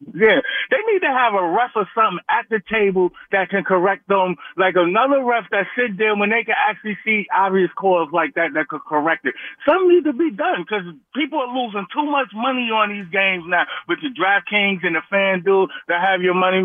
[0.00, 4.06] Yeah, they need to have a ref or something at the table that can correct
[4.08, 8.34] them, like another ref that sit there when they can actually see obvious calls like
[8.34, 9.34] that that could correct it.
[9.64, 13.44] Something needs to be done because people are losing too much money on these games
[13.48, 16.60] now with the DraftKings and the FanDuel that have your money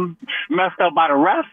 [0.50, 1.48] messed up by the refs.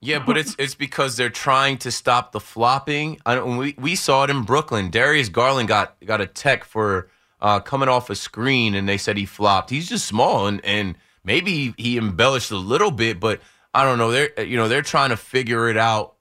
[0.00, 3.20] Yeah, but it's it's because they're trying to stop the flopping.
[3.24, 4.90] I we we saw it in Brooklyn.
[4.90, 7.08] Darius Garland got got a tech for
[7.40, 9.70] uh, coming off a screen, and they said he flopped.
[9.70, 13.40] He's just small, and and maybe he embellished a little bit, but
[13.74, 14.10] I don't know.
[14.10, 16.14] They're you know they're trying to figure it out.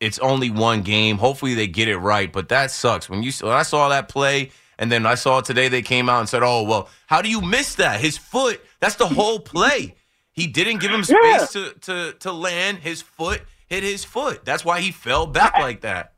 [0.00, 1.18] It's only one game.
[1.18, 3.08] Hopefully they get it right, but that sucks.
[3.08, 6.20] When you when I saw that play, and then I saw today they came out
[6.20, 8.00] and said, "Oh well, how do you miss that?
[8.00, 8.60] His foot.
[8.80, 9.94] That's the whole play."
[10.32, 11.46] He didn't give him space Yeah.
[11.46, 12.78] to, to to land.
[12.78, 14.44] His foot hit his foot.
[14.44, 16.14] That's why he fell back like that.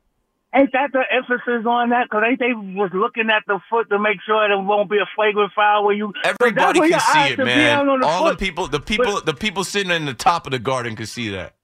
[0.55, 2.05] Ain't that the emphasis on that?
[2.05, 5.09] Because ain't they was looking at the foot to make sure there won't be a
[5.15, 7.87] flagrant foul where you Everybody can see it, man.
[7.87, 10.95] the All the people, the people, the people sitting in the top of the garden
[10.95, 11.55] could see that.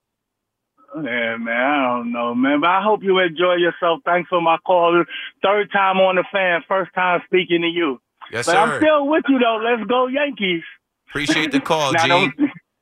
[0.96, 2.60] Yeah, man, I don't know, man.
[2.60, 4.00] But I hope you enjoy yourself.
[4.04, 5.04] Thanks for my call.
[5.40, 8.00] Third time on the fan, first time speaking to you.
[8.32, 8.58] Yes, but sir.
[8.58, 9.60] I'm still with you though.
[9.62, 10.64] Let's go Yankees.
[11.08, 12.32] Appreciate the call, Gene.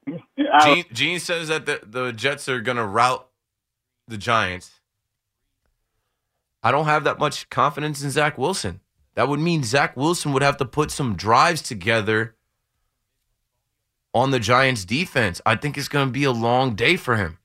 [0.64, 0.84] Gene.
[0.90, 3.28] Gene says that the, the Jets are going to rout
[4.06, 4.77] the Giants.
[6.62, 8.80] I don't have that much confidence in Zach Wilson.
[9.14, 12.36] That would mean Zach Wilson would have to put some drives together
[14.14, 15.40] on the Giants defense.
[15.44, 17.38] I think it's going to be a long day for him.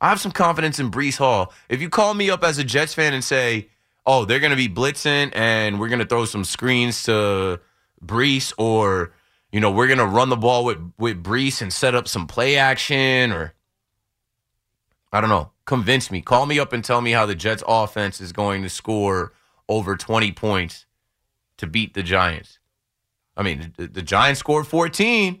[0.00, 1.52] I have some confidence in Breece Hall.
[1.68, 3.68] If you call me up as a Jets fan and say,
[4.06, 7.60] oh, they're going to be blitzing and we're going to throw some screens to
[8.04, 9.12] Breece or,
[9.52, 12.26] you know, we're going to run the ball with, with Breece and set up some
[12.26, 13.52] play action or,
[15.12, 16.20] I don't know, convince me.
[16.20, 19.32] Call me up and tell me how the Jets offense is going to score
[19.68, 20.84] over 20 points
[21.58, 22.58] to beat the Giants.
[23.36, 25.40] I mean, the, the Giants scored 14.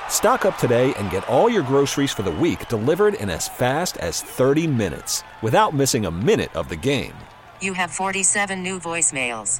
[0.09, 3.97] Stock up today and get all your groceries for the week delivered in as fast
[3.97, 7.13] as 30 minutes without missing a minute of the game.
[7.61, 9.59] You have 47 new voicemails.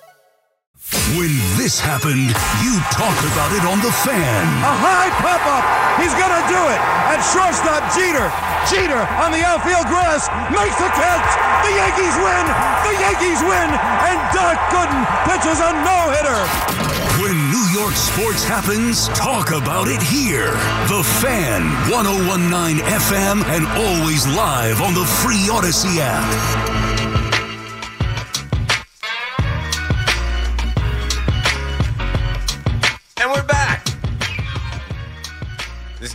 [1.15, 2.31] When this happened,
[2.63, 4.43] you talked about it on The Fan.
[4.63, 5.63] A high pop up.
[5.99, 6.79] He's going to do it.
[7.07, 8.27] At shortstop, Jeter.
[8.67, 11.27] Jeter on the outfield grass makes the catch.
[11.63, 12.43] The Yankees win.
[12.83, 13.69] The Yankees win.
[13.71, 16.41] And Doc Gooden pitches a no hitter.
[17.23, 20.51] When New York sports happens, talk about it here.
[20.91, 26.80] The Fan, 1019 FM, and always live on the free Audacy app.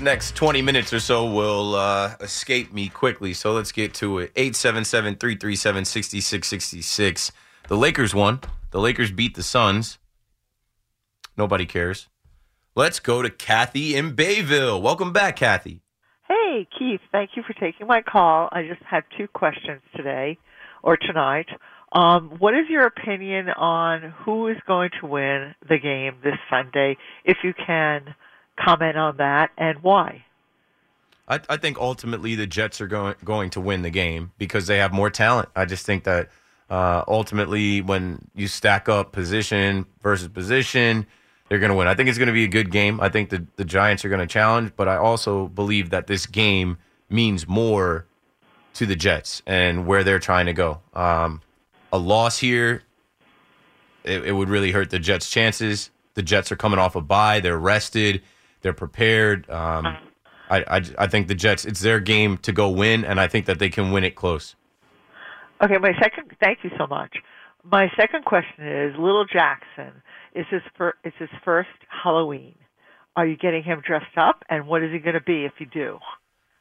[0.00, 4.30] Next 20 minutes or so will uh, escape me quickly, so let's get to it.
[4.36, 7.32] 877 337 6666.
[7.68, 8.40] The Lakers won.
[8.72, 9.98] The Lakers beat the Suns.
[11.36, 12.08] Nobody cares.
[12.74, 14.82] Let's go to Kathy in Bayville.
[14.82, 15.80] Welcome back, Kathy.
[16.28, 18.50] Hey, Keith, thank you for taking my call.
[18.52, 20.36] I just have two questions today
[20.82, 21.46] or tonight.
[21.92, 26.98] Um, what is your opinion on who is going to win the game this Sunday,
[27.24, 28.14] if you can
[28.56, 30.24] comment on that, and why?
[31.28, 34.78] I, I think ultimately the Jets are going going to win the game because they
[34.78, 35.48] have more talent.
[35.56, 36.30] I just think that
[36.70, 41.06] uh, ultimately when you stack up position versus position,
[41.48, 41.88] they're going to win.
[41.88, 43.00] I think it's going to be a good game.
[43.00, 46.26] I think the the Giants are going to challenge, but I also believe that this
[46.26, 48.06] game means more
[48.74, 50.80] to the Jets and where they're trying to go.
[50.92, 51.40] Um,
[51.92, 52.82] a loss here,
[54.04, 55.90] it, it would really hurt the Jets' chances.
[56.14, 57.40] The Jets are coming off a bye.
[57.40, 58.22] They're rested.
[58.62, 59.48] They're prepared.
[59.50, 59.86] Um,
[60.48, 63.46] I, I, I think the Jets, it's their game to go win, and I think
[63.46, 64.54] that they can win it close.
[65.62, 66.32] Okay, my second.
[66.40, 67.16] Thank you so much.
[67.64, 70.02] My second question is: Little Jackson
[70.34, 72.54] is his fir- is his first Halloween.
[73.16, 75.66] Are you getting him dressed up, and what is he going to be if you
[75.66, 75.98] do?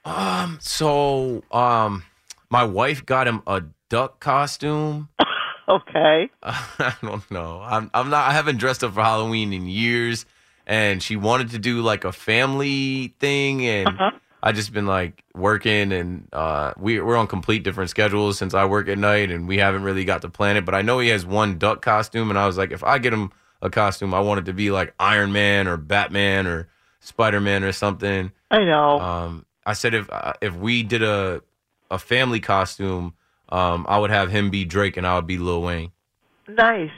[0.06, 2.04] Um, so um,
[2.50, 5.10] my wife got him a duck costume.
[5.68, 6.30] okay.
[6.44, 7.62] I don't know.
[7.62, 8.30] I'm I'm not.
[8.30, 10.26] I haven't dressed up for Halloween in years,
[10.68, 14.12] and she wanted to do like a family thing, and Uh-huh.
[14.44, 18.66] I just been like working, and uh, we we're on complete different schedules since I
[18.66, 20.66] work at night, and we haven't really got to plan it.
[20.66, 23.12] But I know he has one duck costume, and I was like, if I get
[23.12, 26.68] him a costume, I want it to be like Iron Man or Batman or
[27.00, 28.32] Spider Man or something.
[28.52, 29.00] I know.
[29.00, 31.42] Um, I said if uh, if we did a
[31.90, 33.16] a family costume,
[33.50, 35.92] um, I would have him be Drake and I would be Lil Wayne.
[36.48, 36.92] Nice.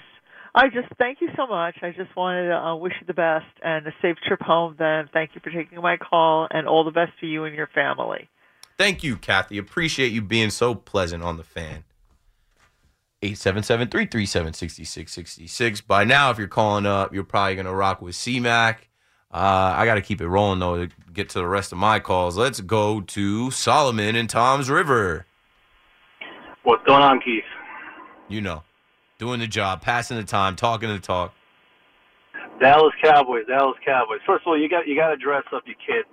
[0.57, 1.75] I just thank you so much.
[1.83, 4.75] I just wanted to uh, wish you the best and a safe trip home.
[4.79, 7.67] Then thank you for taking my call and all the best to you and your
[7.67, 8.27] family.
[8.75, 9.59] Thank you, Kathy.
[9.59, 11.83] Appreciate you being so pleasant on the fan.
[13.21, 15.85] 877-337-6666.
[15.85, 18.89] By now, if you're calling up, you're probably going to rock with C-Mac.
[19.31, 21.99] Uh, I got to keep it rolling, though, to get to the rest of my
[21.99, 22.35] calls.
[22.35, 25.27] Let's go to Solomon and Toms River.
[26.63, 27.43] What's going on, Keith?
[28.27, 28.63] You know,
[29.17, 31.33] doing the job, passing the time, talking the talk.
[32.59, 34.19] Dallas Cowboys, Dallas Cowboys.
[34.25, 36.05] First of all, you got you got to dress up your kid,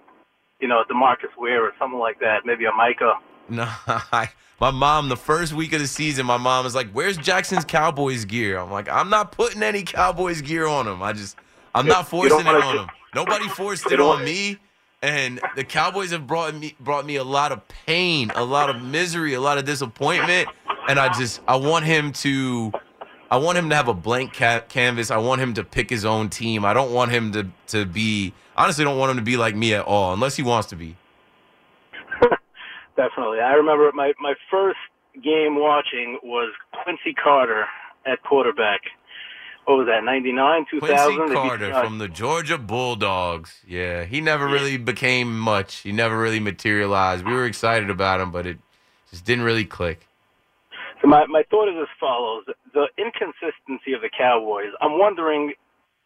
[0.61, 2.41] you know, at DeMarcus Ware or something like that.
[2.45, 3.15] Maybe a Micah.
[3.47, 7.19] No, I, my mom, the first week of the season, my mom was like, "Where's
[7.19, 11.03] Jackson's Cowboys gear?" I'm like, "I'm not putting any Cowboys gear on him.
[11.03, 11.37] I just,
[11.75, 12.87] I'm not forcing it on him.
[13.15, 14.57] Nobody forced it on me."
[15.03, 18.83] And the Cowboys have brought me brought me a lot of pain, a lot of
[18.83, 20.49] misery, a lot of disappointment,
[20.89, 22.73] and I just I want him to
[23.31, 25.11] I want him to have a blank ca- canvas.
[25.11, 26.65] I want him to pick his own team.
[26.65, 29.75] I don't want him to to be honestly don't want him to be like me
[29.75, 30.97] at all unless he wants to be.
[32.97, 33.41] Definitely.
[33.41, 34.79] I remember my my first
[35.23, 36.53] game watching was
[36.83, 37.67] Quincy Carter
[38.07, 38.81] at quarterback.
[39.65, 40.05] What was that?
[40.05, 41.17] Ninety nine, two thousand.
[41.17, 43.63] Quincy Carter from the Georgia Bulldogs.
[43.67, 45.77] Yeah, he never really became much.
[45.77, 47.25] He never really materialized.
[47.25, 48.59] We were excited about him, but it
[49.11, 50.07] just didn't really click.
[51.05, 52.45] My my thought is as follows:
[52.75, 54.73] the inconsistency of the Cowboys.
[54.83, 55.55] I'm wondering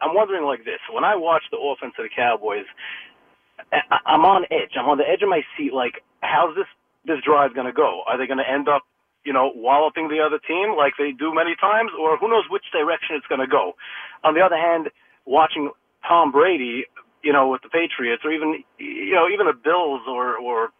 [0.02, 2.66] I'm wondering like this: when I watch the offense of the Cowboys,
[3.72, 4.76] I- I'm on edge.
[4.76, 5.72] I'm on the edge of my seat.
[5.72, 6.66] Like, how's this
[7.06, 8.02] this drive going to go?
[8.06, 8.82] Are they going to end up,
[9.24, 12.64] you know, walloping the other team like they do many times, or who knows which
[12.72, 13.74] direction it's going to go?
[14.24, 14.90] On the other hand,
[15.26, 15.70] watching
[16.06, 16.84] Tom Brady,
[17.24, 20.70] you know, with the Patriots, or even you know, even the Bills or or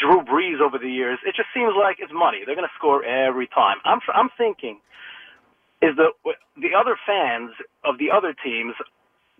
[0.00, 2.38] Drew Brees over the years, it just seems like it's money.
[2.46, 3.76] They're going to score every time.
[3.84, 4.78] I'm I'm thinking,
[5.80, 6.10] is the
[6.56, 7.50] the other fans
[7.84, 8.74] of the other teams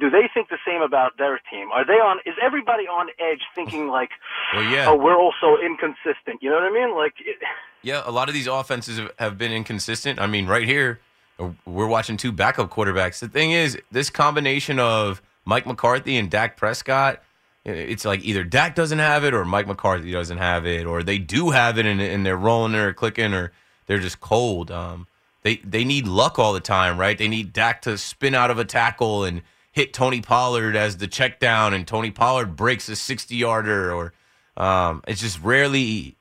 [0.00, 1.70] do they think the same about their team?
[1.70, 2.18] Are they on?
[2.26, 4.10] Is everybody on edge, thinking like,
[4.52, 4.88] Well, yeah.
[4.88, 6.40] oh, we're also inconsistent?
[6.42, 6.96] You know what I mean?
[6.96, 7.36] Like, it,
[7.82, 10.18] Yeah, a lot of these offenses have- been inconsistent.
[10.20, 11.00] I mean, right here,
[11.38, 13.18] uh, we're watching two backup quarterbacks.
[13.20, 17.22] The thing is, this combination of Mike McCarthy and Dak Prescott,
[17.64, 21.18] it's like either Dak doesn't have it or Mike McCarthy doesn't have it, or they
[21.18, 23.52] do have it and, and they're rolling or clicking, or
[23.86, 24.70] they're just cold.
[24.70, 25.06] Um,
[25.42, 27.16] they they need luck all the time, right?
[27.16, 31.06] They need Dak to spin out of a tackle and hit Tony Pollard as the
[31.06, 34.12] check down, and Tony Pollard breaks a sixty yarder, or
[34.56, 36.16] um, it's just rarely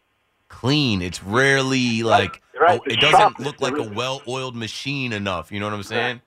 [0.47, 1.01] clean.
[1.01, 2.79] It's rarely like right.
[2.79, 5.51] oh, it doesn't look like a well-oiled machine enough.
[5.51, 6.21] You know what I'm saying?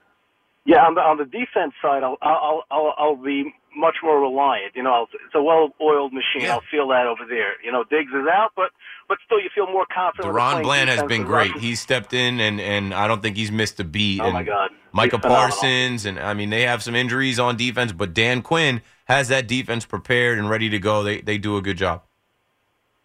[0.65, 4.75] yeah, on the on the defense side, I'll I'll I'll, I'll be much more reliant.
[4.75, 6.51] You know, I'll, it's a well-oiled machine.
[6.51, 7.61] I'll feel that over there.
[7.63, 8.71] You know, Diggs is out, but
[9.09, 10.33] but still, you feel more confident.
[10.33, 11.57] Ron Bland has been great.
[11.57, 14.21] He's stepped in, and and I don't think he's missed a beat.
[14.21, 14.71] Oh, and my God.
[14.93, 19.29] Micah Parsons, and I mean they have some injuries on defense, but Dan Quinn has
[19.29, 21.03] that defense prepared and ready to go.
[21.03, 22.03] They they do a good job.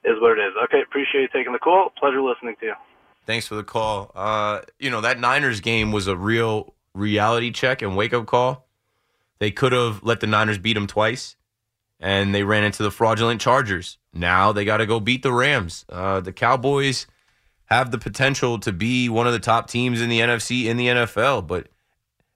[0.03, 0.53] Is what it is.
[0.65, 1.91] Okay, appreciate you taking the call.
[1.99, 2.73] Pleasure listening to you.
[3.25, 4.11] Thanks for the call.
[4.15, 8.65] Uh, you know, that Niners game was a real reality check and wake up call.
[9.39, 11.35] They could have let the Niners beat them twice,
[11.99, 13.97] and they ran into the fraudulent Chargers.
[14.13, 15.85] Now they got to go beat the Rams.
[15.89, 17.07] Uh, the Cowboys
[17.65, 20.87] have the potential to be one of the top teams in the NFC in the
[20.87, 21.67] NFL, but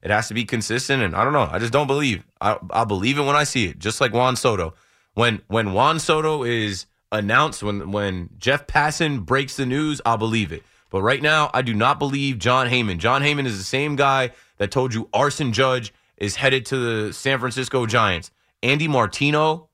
[0.02, 1.02] it has to be consistent.
[1.02, 1.50] And I don't know.
[1.52, 2.24] I just don't believe.
[2.40, 3.80] I, I'll believe it when I see it.
[3.80, 4.74] Just like Juan Soto.
[5.14, 10.52] When when Juan Soto is announced, when when Jeff Passan breaks the news, I'll believe
[10.52, 10.64] it.
[10.90, 13.00] But right now, I do not believe Jon Heyman.
[13.00, 15.92] Jon Heyman is the same guy that told you Aaron Judge
[16.24, 18.32] is headed to the San Francisco Giants.
[18.64, 19.68] Andy Martino.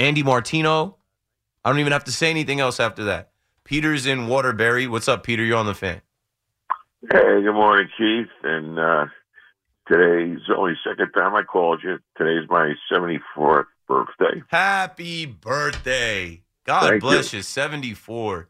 [0.00, 0.96] Andy Martino.
[1.64, 3.30] I don't even have to say anything else after that.
[3.62, 4.88] Peter's in Waterbury.
[4.88, 5.44] What's up, Peter?
[5.44, 6.00] You're on the fan.
[7.00, 8.26] Hey, good morning, Keith.
[8.42, 9.06] And uh,
[9.86, 11.98] today's the only second time I called you.
[12.18, 14.42] Today's my 74th birthday.
[14.48, 16.42] Happy birthday.
[16.64, 17.38] God Thank bless you.
[17.38, 17.42] you.
[17.44, 18.48] 74.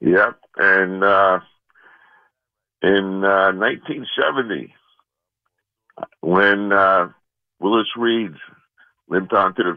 [0.00, 0.40] Yep.
[0.56, 1.38] And uh,
[2.82, 4.74] in uh, 1970,
[6.20, 7.08] when uh,
[7.60, 8.32] Willis Reed
[9.08, 9.76] limped onto the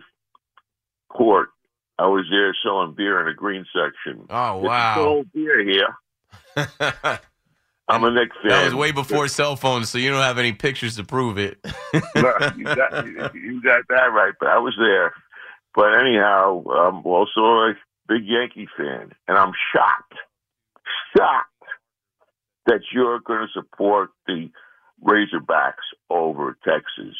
[1.09, 1.49] court,
[1.97, 4.25] I was there selling beer in the green section.
[4.29, 4.95] Oh, wow.
[4.95, 5.95] cold beer here.
[7.87, 8.49] I'm a Knick fan.
[8.49, 11.59] That was way before cell phones, so you don't have any pictures to prove it.
[12.57, 13.05] You, got,
[13.35, 15.13] you got that right, but I was there.
[15.73, 17.73] But anyhow, I'm also a
[18.07, 20.15] big Yankee fan, and I'm shocked,
[21.15, 21.49] shocked
[22.65, 24.49] that you're going to support the
[25.05, 27.15] Razorbacks over Texas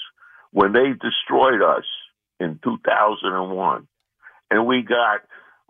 [0.52, 1.84] when they destroyed us
[2.40, 3.88] in 2001,
[4.52, 5.22] and we got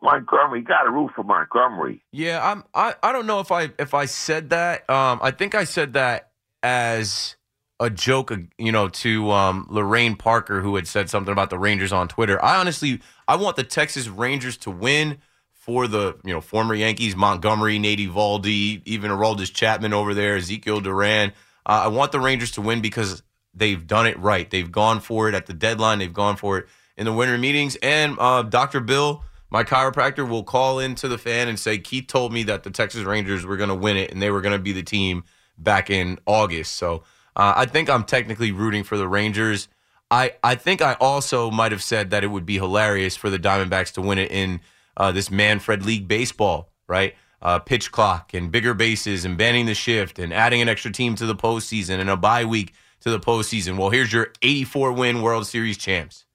[0.02, 0.62] Montgomery.
[0.62, 2.04] Got to root for Montgomery.
[2.12, 2.64] Yeah, I'm.
[2.74, 4.90] I, I don't know if I if I said that.
[4.90, 6.32] Um, I think I said that
[6.64, 7.36] as
[7.80, 11.60] a joke, uh, you know, to um, Lorraine Parker, who had said something about the
[11.60, 12.44] Rangers on Twitter.
[12.44, 15.18] I honestly, I want the Texas Rangers to win
[15.52, 20.80] for the you know former Yankees, Montgomery, Nate Eovaldi, even Aroldis Chapman over there, Ezekiel
[20.82, 21.34] Duran.
[21.66, 24.50] Uh, I want the Rangers to win because they've done it right.
[24.50, 26.00] They've gone for it at the deadline.
[26.00, 27.76] They've gone for it in the winter meetings.
[27.82, 28.80] And uh, Dr.
[28.80, 32.72] Bill, my chiropractor, will call into the fan and say, Keith told me that the
[32.72, 35.24] Texas Rangers were going to win it and they were going to be the team
[35.58, 36.76] back in August.
[36.76, 37.04] So
[37.36, 39.68] uh, I think I'm technically rooting for the Rangers.
[40.12, 43.40] I, I think I also might have said that it would be hilarious for the
[43.40, 44.62] Diamondbacks to win it in
[44.98, 47.16] uh, this Manfred League baseball, right?
[47.46, 51.14] Uh, pitch clock and bigger bases and banning the shift and adding an extra team
[51.14, 53.78] to the postseason and a bye week to the postseason.
[53.78, 56.26] Well, here's your 84 win World Series champs.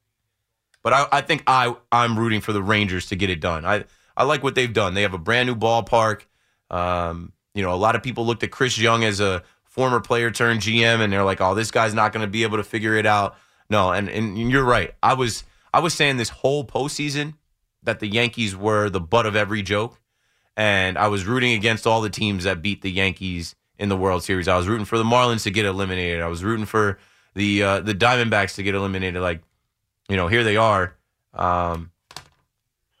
[0.81, 3.65] But I, I think I I'm rooting for the Rangers to get it done.
[3.65, 3.83] I
[4.15, 4.93] I like what they've done.
[4.93, 6.21] They have a brand new ballpark.
[6.69, 10.31] Um, you know, a lot of people looked at Chris Young as a former player
[10.31, 12.95] turned GM, and they're like, "Oh, this guy's not going to be able to figure
[12.95, 13.35] it out."
[13.69, 14.93] No, and and you're right.
[15.03, 15.43] I was
[15.73, 17.35] I was saying this whole postseason
[17.83, 19.99] that the Yankees were the butt of every joke,
[20.57, 24.23] and I was rooting against all the teams that beat the Yankees in the World
[24.23, 24.47] Series.
[24.47, 26.21] I was rooting for the Marlins to get eliminated.
[26.21, 26.99] I was rooting for
[27.33, 29.21] the uh, the Diamondbacks to get eliminated.
[29.21, 29.41] Like,
[30.09, 30.95] you know, here they are.
[31.33, 31.91] Um,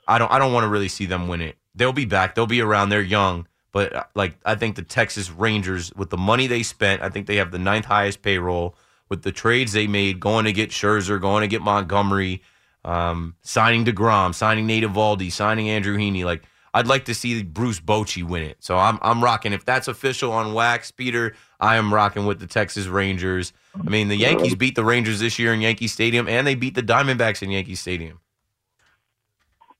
[0.07, 1.57] I don't I don't want to really see them win it.
[1.75, 2.35] They'll be back.
[2.35, 2.89] They'll be around.
[2.89, 7.01] They're young, But uh, like, I think the Texas Rangers, with the money they spent,
[7.01, 8.75] I think they have the ninth highest payroll.
[9.09, 12.41] With the trades they made, going to get Scherzer, going to get Montgomery,
[12.85, 16.23] um, signing deGrom, signing Nate Eovaldi, signing Andrew Heaney.
[16.23, 16.43] Like,
[16.73, 18.57] I'd like to see Bruce Bochy win it.
[18.59, 19.53] So I'm I'm rocking.
[19.53, 23.51] If that's official on wax, Peter, I am rocking with the Texas Rangers.
[23.75, 26.75] I mean, the Yankees beat the Rangers this year in Yankee Stadium, and they beat
[26.75, 28.19] the Diamondbacks in Yankee Stadium.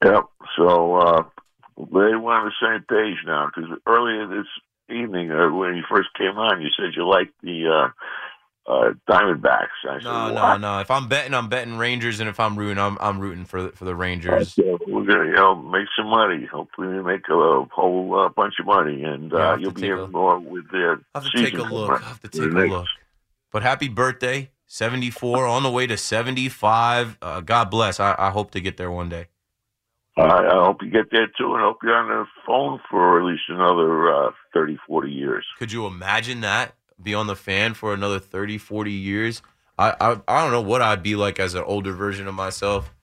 [0.04, 0.24] Yep.
[0.58, 1.24] So uh,
[1.78, 4.48] they were on the same page now because earlier this
[4.90, 7.90] evening, uh, when you first came on, you said you liked the uh,
[8.68, 9.68] uh, Diamondbacks.
[9.90, 10.80] I said, No, no, "What?" no.
[10.80, 13.70] If I'm betting, I'm betting Rangers, and if I'm rooting, I'm I'm rooting for the,
[13.72, 14.54] for the Rangers.
[14.54, 16.46] So we're gonna, you know, make some money.
[16.46, 19.86] Hopefully, we make a whole uh, bunch of money, and Yeah, uh, you'll be a-
[19.86, 21.00] hearing more with their.
[21.16, 21.92] I'll have to take a look.
[21.92, 22.88] I'll have to take a next- look.
[23.52, 27.18] But happy birthday, 74, on the way to 75.
[27.22, 28.00] Uh, God bless.
[28.00, 29.28] I, I hope to get there one day.
[30.18, 33.26] I, I hope you get there too, and hope you're on the phone for at
[33.26, 35.46] least another uh, 30, 40 years.
[35.60, 36.76] Could you imagine that?
[37.02, 39.42] Be on the fan for another 30, 40 years?
[39.78, 42.94] I, I, I don't know what I'd be like as an older version of myself.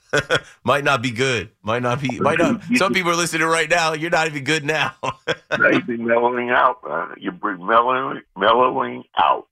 [0.64, 1.50] might not be good.
[1.62, 2.18] Might not be.
[2.18, 2.62] Might not.
[2.76, 3.92] Some people are listening right now.
[3.92, 4.94] You're not even good now.
[5.58, 6.78] you'd be mellowing out.
[6.88, 9.46] Uh, you bring mellowing, mellowing out.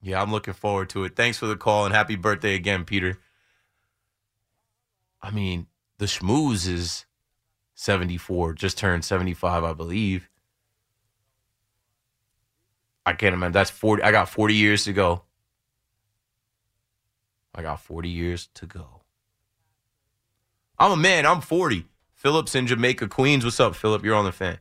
[0.00, 1.16] Yeah, I'm looking forward to it.
[1.16, 3.18] Thanks for the call and happy birthday again, Peter.
[5.20, 5.66] I mean,
[5.98, 7.06] the schmooze is
[7.74, 10.28] 74, just turned 75, I believe.
[13.06, 13.52] I can't imagine.
[13.52, 14.02] That's 40.
[14.02, 15.22] I got 40 years to go.
[17.54, 19.02] I got 40 years to go.
[20.78, 21.24] I'm a man.
[21.24, 21.86] I'm 40.
[22.14, 23.44] Philip's in Jamaica, Queens.
[23.44, 24.04] What's up, Philip?
[24.04, 24.58] You're on the fan.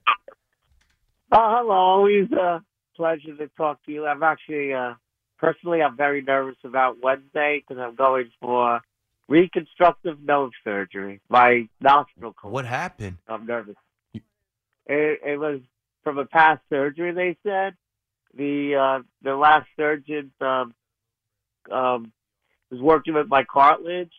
[1.32, 1.74] Oh, hello.
[1.74, 2.62] Always a
[2.96, 4.06] pleasure to talk to you.
[4.06, 4.94] I'm actually, uh,
[5.40, 8.80] personally, I'm very nervous about Wednesday because I'm going for
[9.28, 11.20] reconstructive nose surgery.
[11.30, 12.36] My nostril.
[12.44, 13.18] What happened?
[13.28, 13.76] I'm nervous.
[14.14, 14.22] It,
[15.26, 15.62] it was
[16.04, 17.12] from a past surgery.
[17.12, 17.74] They said
[18.36, 20.74] the uh, the last surgeon um,
[21.72, 22.12] um,
[22.70, 24.14] was working with my cartilage,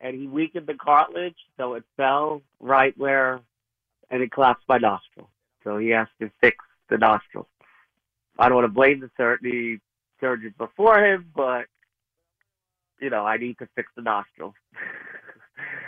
[0.00, 3.40] and he weakened the cartilage, so it fell right where,
[4.10, 5.28] and it collapsed my nostril.
[5.62, 6.56] So he has to fix
[6.90, 7.48] the nostril.
[8.38, 9.78] I don't want to blame the, sur- the
[10.20, 11.66] surgeon before him, but
[13.00, 14.54] you know I need to fix the nostril.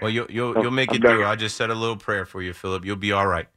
[0.01, 1.25] Well, you'll you'll So, you'll make I'm it through.
[1.25, 2.85] I just said a little prayer for you, Philip.
[2.85, 3.49] You'll be all right.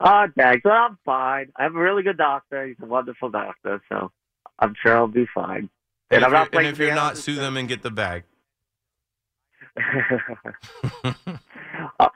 [0.00, 0.64] Oh, thanks.
[0.64, 1.52] Well, I'm fine.
[1.56, 2.66] I have a really good doctor.
[2.66, 4.12] He's a wonderful doctor, so
[4.58, 5.68] I'm sure I'll be fine.
[6.10, 7.90] And, And, if I'm you're, not and if you're not, sue them and get the
[7.90, 8.24] bag.
[12.00, 12.08] Uh,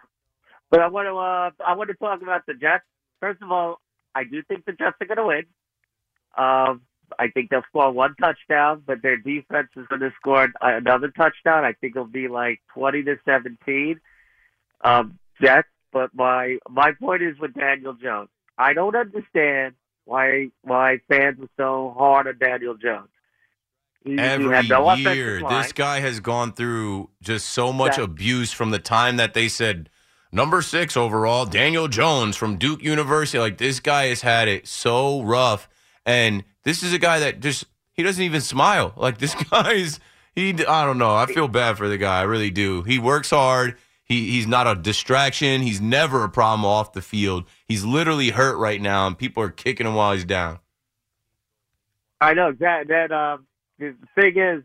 [0.70, 2.84] but I want to uh, I want to talk about the Jets.
[3.20, 3.80] First of all,
[4.14, 5.44] I do think the Jets are going to win.
[6.36, 6.82] Um,
[7.18, 11.64] I think they'll score one touchdown, but their defense is going to score another touchdown.
[11.64, 14.00] I think it'll be like twenty to seventeen.
[14.82, 15.68] Um, Jets.
[15.92, 18.28] But my my point is with Daniel Jones.
[18.58, 19.74] I don't understand
[20.04, 23.08] why why fans are so hard on Daniel Jones.
[24.04, 28.02] He, he Every had no year, this guy has gone through just so much That-
[28.02, 29.88] abuse from the time that they said
[30.32, 33.38] number six overall, Daniel Jones from Duke University.
[33.38, 35.68] Like this guy has had it so rough,
[36.04, 38.92] and this is a guy that just he doesn't even smile.
[38.96, 40.00] Like this guy's
[40.34, 40.50] he.
[40.66, 41.14] I don't know.
[41.14, 42.20] I feel bad for the guy.
[42.20, 42.82] I really do.
[42.82, 43.76] He works hard.
[44.04, 45.62] He he's not a distraction.
[45.62, 47.44] He's never a problem off the field.
[47.66, 50.58] He's literally hurt right now, and people are kicking him while he's down.
[52.20, 53.46] I know that that um
[53.78, 54.62] the thing is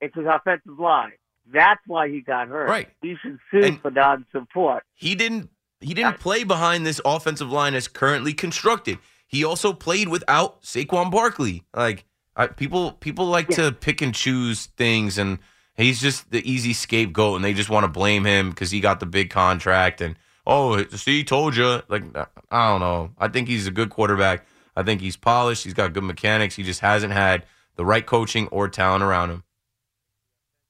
[0.00, 1.12] it's his offensive line.
[1.52, 2.68] That's why he got hurt.
[2.68, 2.88] Right.
[3.00, 4.84] He should sue for non support.
[4.94, 8.98] He didn't he didn't play behind this offensive line as currently constructed.
[9.26, 11.64] He also played without Saquon Barkley.
[11.74, 12.04] Like
[12.36, 15.38] I, people people like to pick and choose things and
[15.76, 19.00] he's just the easy scapegoat and they just want to blame him because he got
[19.00, 20.16] the big contract and
[20.46, 22.04] oh see told you like
[22.50, 23.10] I don't know.
[23.18, 24.46] I think he's a good quarterback.
[24.76, 25.64] I think he's polished.
[25.64, 26.54] He's got good mechanics.
[26.54, 27.44] He just hasn't had
[27.76, 29.44] the right coaching or talent around him.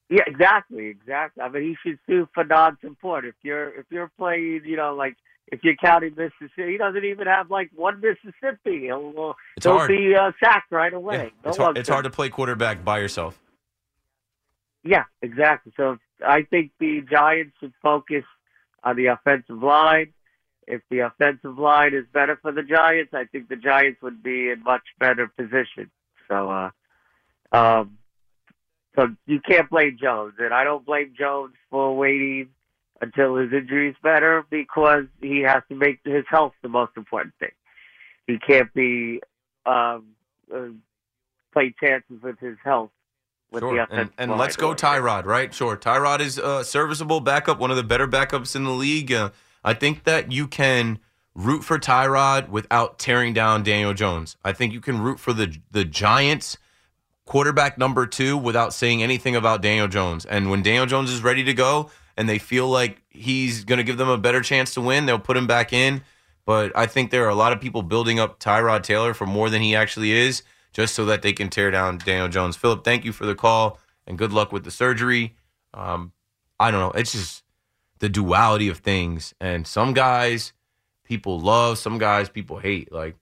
[0.08, 1.42] Yeah, exactly, exactly.
[1.42, 3.24] I mean he should sue for non support.
[3.24, 5.16] If you're if you're playing, you know, like
[5.48, 8.82] if you're counting Mississippi, he doesn't even have like one Mississippi.
[8.86, 9.88] He'll, It's he'll hard.
[9.88, 11.32] be uh, sacked right away.
[11.44, 13.38] No It's hard, it's hard to play quarterback by yourself.
[14.84, 15.72] Yeah, exactly.
[15.76, 18.24] So I think the Giants should focus
[18.82, 20.12] on the offensive line.
[20.66, 24.50] If the offensive line is better for the Giants, I think the Giants would be
[24.50, 25.90] in much better position.
[26.28, 26.70] So, uh,
[27.52, 27.98] um,
[28.94, 32.50] so you can't blame Jones, and I don't blame Jones for waiting
[33.00, 37.34] until his injury is better because he has to make his health the most important
[37.40, 37.50] thing.
[38.26, 39.20] He can't be
[39.66, 40.14] um,
[40.54, 40.68] uh,
[41.52, 42.90] play chances with his health
[43.52, 43.80] with the Sure.
[43.80, 45.52] offensive And, and let's go Tyrod, right?
[45.54, 45.76] Sure.
[45.76, 49.12] Tyrod is uh, serviceable backup, one of the better backups in the league.
[49.12, 49.30] Uh,
[49.62, 50.98] I think that you can
[51.34, 54.36] root for Tyrod without tearing down Daniel Jones.
[54.44, 56.58] I think you can root for the the Giants
[57.24, 60.24] quarterback number two without saying anything about Daniel Jones.
[60.24, 63.84] And when Daniel Jones is ready to go and they feel like he's going to
[63.84, 66.02] give them a better chance to win, they'll put him back in.
[66.44, 69.48] But I think there are a lot of people building up Tyrod Taylor for more
[69.48, 70.42] than he actually is,
[70.72, 72.56] just so that they can tear down Daniel Jones.
[72.56, 75.36] Philip, thank you for the call and good luck with the surgery.
[75.74, 76.12] Um,
[76.58, 76.98] I don't know.
[76.98, 77.44] It's just
[77.98, 79.34] the duality of things.
[79.40, 80.52] And some guys
[81.04, 82.92] people love, some guys people hate.
[82.92, 83.16] Like,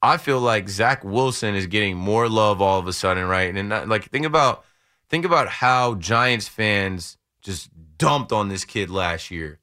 [0.00, 3.54] I feel like Zach Wilson is getting more love all of a sudden, right?
[3.54, 4.64] And not, like, think about
[5.08, 9.58] think about how Giants fans just dumped on this kid last year.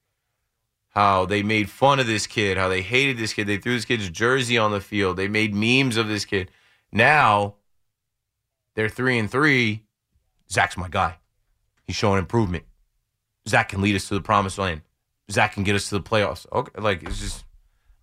[0.96, 3.48] How they made fun of this kid, how they hated this kid.
[3.48, 5.18] They threw this kid's jersey on the field.
[5.18, 6.50] They made memes of this kid.
[6.92, 7.56] Now
[8.76, 9.84] they're three and three.
[10.50, 11.18] Zach's my guy.
[11.86, 12.64] He's showing improvement.
[13.48, 14.82] Zach can lead us to the promised land.
[15.30, 16.46] Zach can get us to the playoffs.
[16.52, 17.44] Okay, like it's just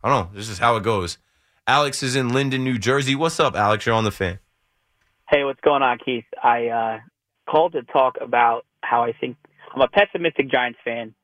[0.05, 0.36] I don't know.
[0.36, 1.18] This is how it goes.
[1.66, 3.14] Alex is in Linden, New Jersey.
[3.14, 3.86] What's up, Alex?
[3.86, 4.38] You're on the fan.
[5.30, 6.24] Hey, what's going on, Keith?
[6.43, 6.99] I uh,
[7.49, 9.36] called to talk about how I think
[9.74, 11.14] I'm a pessimistic Giants fan,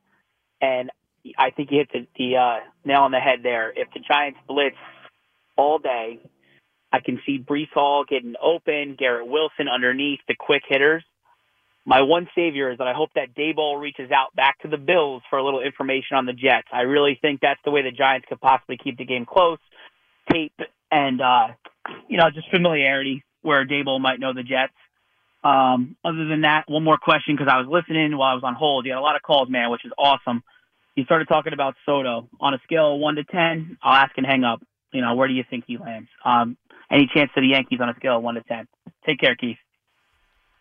[0.61, 0.89] and
[1.37, 3.71] I think you hit the, the uh, nail on the head there.
[3.75, 4.75] If the Giants blitz
[5.57, 6.19] all day,
[6.91, 11.03] I can see Breece Hall getting open, Garrett Wilson underneath the quick hitters.
[11.85, 15.23] My one savior is that I hope that Daboll reaches out back to the Bills
[15.29, 16.67] for a little information on the Jets.
[16.71, 19.59] I really think that's the way the Giants could possibly keep the game close.
[20.31, 20.53] Tape
[20.91, 21.47] and uh,
[22.07, 24.73] you know just familiarity where Daboll might know the Jets.
[25.43, 28.55] Um, other than that, one more question because I was listening while I was on
[28.55, 28.85] hold.
[28.85, 30.43] You had a lot of calls, man, which is awesome.
[30.99, 33.77] You started talking about Soto on a scale of one to ten.
[33.81, 34.61] I'll ask and hang up.
[34.91, 36.09] You know, where do you think he lands?
[36.25, 36.57] Um,
[36.91, 38.67] any chance to the Yankees on a scale of one to ten?
[39.05, 39.55] Take care, Keith.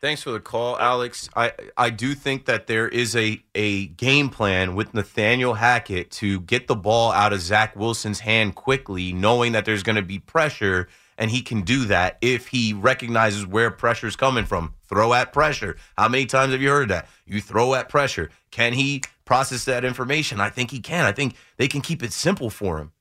[0.01, 1.29] Thanks for the call, Alex.
[1.35, 6.41] I, I do think that there is a, a game plan with Nathaniel Hackett to
[6.43, 10.21] get the ball out of Zach Wilson's hand quickly, knowing that there's going to be
[10.21, 10.87] pressure,
[11.19, 14.75] and he can do that if he recognizes where pressure is coming from.
[14.89, 15.77] Throw at pressure.
[15.97, 17.09] How many times have you heard that?
[17.27, 18.31] You throw at pressure.
[18.53, 20.41] Can he process that information?
[20.41, 21.05] I think he can.
[21.05, 22.93] I think they can keep it simple for him.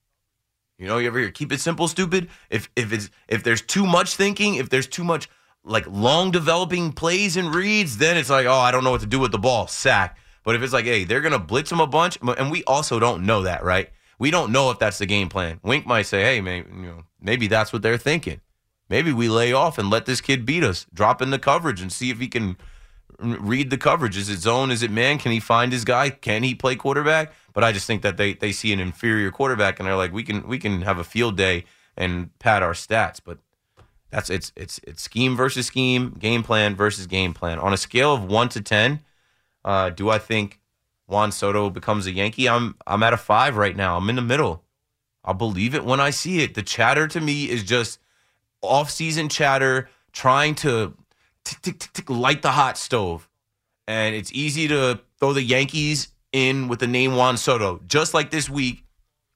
[0.78, 2.28] You know, you ever hear keep it simple, stupid?
[2.49, 5.30] If if it's if there's too much thinking, if there's too much
[5.63, 9.07] like long developing plays and reads, then it's like, oh, I don't know what to
[9.07, 10.17] do with the ball, sack.
[10.43, 13.25] But if it's like, hey, they're gonna blitz him a bunch, and we also don't
[13.25, 13.89] know that, right?
[14.19, 15.61] We don't know if that's the game plan.
[15.63, 18.41] Wink might say, hey, man, you know, maybe that's what they're thinking.
[18.89, 21.91] Maybe we lay off and let this kid beat us, drop in the coverage and
[21.91, 22.57] see if he can
[23.20, 24.18] read the coverage.
[24.18, 24.72] Is it zone?
[24.72, 25.18] Is it man?
[25.18, 26.09] Can he find his guy?
[26.09, 27.34] Can he play quarterback?
[27.53, 30.24] But I just think that they they see an inferior quarterback and they're like, we
[30.24, 31.65] can we can have a field day
[31.95, 33.39] and pad our stats, but
[34.09, 37.59] that's it's it's it's scheme versus scheme, game plan versus game plan.
[37.59, 39.01] On a scale of one to ten,
[39.65, 40.59] uh, do I think
[41.07, 42.47] Juan Soto becomes a Yankee?
[42.47, 43.97] I'm I'm at a five right now.
[43.97, 44.63] I'm in the middle.
[45.26, 46.53] I'll believe it when I see it.
[46.53, 47.99] The chatter to me is just
[48.61, 50.95] off-season chatter, trying to
[51.47, 53.29] tick, tick, tick, tick, light the hot stove,
[53.87, 57.81] and it's easy to throw the Yankees in with the name Juan Soto.
[57.87, 58.83] Just like this week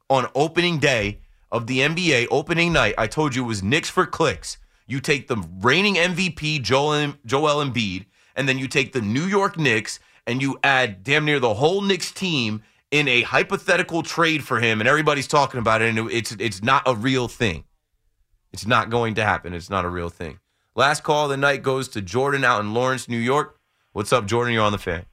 [0.10, 1.20] on opening day
[1.52, 4.58] of the NBA, opening night, I told you it was Knicks for clicks.
[4.88, 8.06] You take the reigning MVP Joel Joel Embiid,
[8.36, 11.82] and then you take the New York Knicks and you add damn near the whole
[11.82, 16.34] Knicks team in a hypothetical trade for him, and everybody's talking about it, and it's
[16.34, 17.64] it's not a real thing.
[18.52, 19.54] It's not going to happen.
[19.54, 20.41] It's not a real thing.
[20.74, 23.58] Last call of the night goes to Jordan out in Lawrence, New York.
[23.92, 24.54] What's up, Jordan?
[24.54, 25.06] You're on the fan.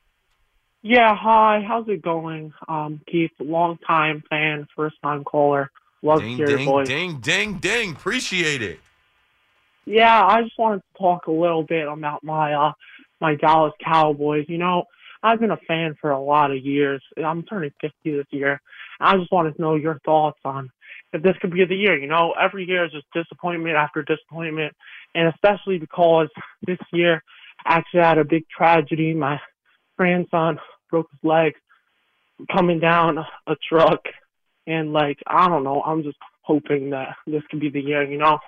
[0.82, 1.64] Yeah, hi.
[1.66, 2.52] How's it going?
[2.68, 5.72] Um, Keith, long time fan, first time caller.
[6.02, 6.86] Love ding, to hear your ding, voice.
[6.86, 7.92] ding, ding, ding.
[7.92, 8.78] Appreciate it.
[9.84, 12.72] Yeah, I just wanted to talk a little bit about my uh
[13.20, 14.44] my Dallas Cowboys.
[14.48, 14.84] You know,
[15.24, 17.02] I've been a fan for a lot of years.
[17.16, 18.61] I'm turning 50 this year.
[19.00, 20.70] I just wanted to know your thoughts on
[21.12, 21.98] if this could be the year.
[21.98, 24.74] You know, every year is just disappointment after disappointment,
[25.14, 26.28] and especially because
[26.66, 27.22] this year
[27.64, 29.14] I actually had a big tragedy.
[29.14, 29.40] My
[29.96, 30.59] grandson
[30.90, 31.54] broke his leg
[32.52, 34.00] coming down a truck,
[34.66, 35.82] and like I don't know.
[35.82, 38.02] I'm just hoping that this could be the year.
[38.02, 38.38] You know.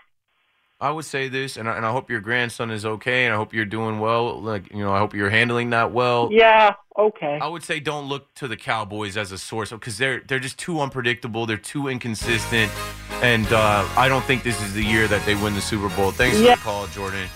[0.83, 3.37] I would say this, and I, and I hope your grandson is okay, and I
[3.37, 4.41] hope you're doing well.
[4.41, 6.31] Like you know, I hope you're handling that well.
[6.33, 6.75] Yeah.
[6.99, 7.39] Okay.
[7.41, 10.59] I would say don't look to the Cowboys as a source because they're they're just
[10.59, 11.45] too unpredictable.
[11.45, 12.73] They're too inconsistent,
[13.23, 16.11] and uh, I don't think this is the year that they win the Super Bowl.
[16.11, 16.55] Thanks Yeah.
[16.55, 17.29] for the call, Jordan.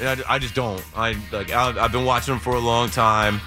[0.00, 0.84] I, I just don't.
[0.96, 1.50] I like.
[1.52, 3.40] I, I've been watching them for a long time.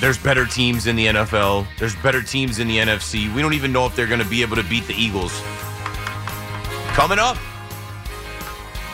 [0.00, 1.66] There's better teams in the NFL.
[1.78, 3.32] There's better teams in the NFC.
[3.34, 5.40] We don't even know if they're going to be able to beat the Eagles.
[6.88, 7.36] Coming up,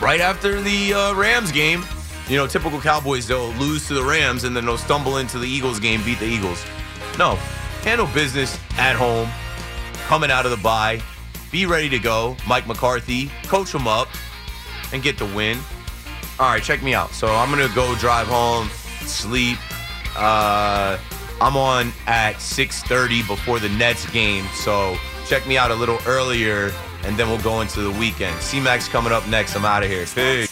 [0.01, 1.83] right after the uh, Rams game,
[2.27, 5.47] You know, typical Cowboys, they'll lose to the Rams and then they'll stumble into the
[5.47, 6.63] Eagles game, beat the Eagles.
[7.17, 7.35] No,
[7.81, 9.27] handle business at home,
[10.09, 10.99] coming out of the bye.
[11.51, 12.35] Be ready to go.
[12.47, 14.07] Mike McCarthy, coach them up
[14.91, 15.59] and get the win.
[16.39, 17.11] All right, check me out.
[17.11, 18.69] So I'm going to go drive home,
[19.05, 19.59] sleep.
[20.17, 20.97] Uh,
[21.39, 24.45] I'm on at 6:30 before the Nets game.
[24.55, 24.97] So
[25.27, 28.41] check me out a little earlier and then we'll go into the weekend.
[28.41, 29.55] C-Max coming up next.
[29.55, 30.07] I'm out of here.
[30.07, 30.51] Peace.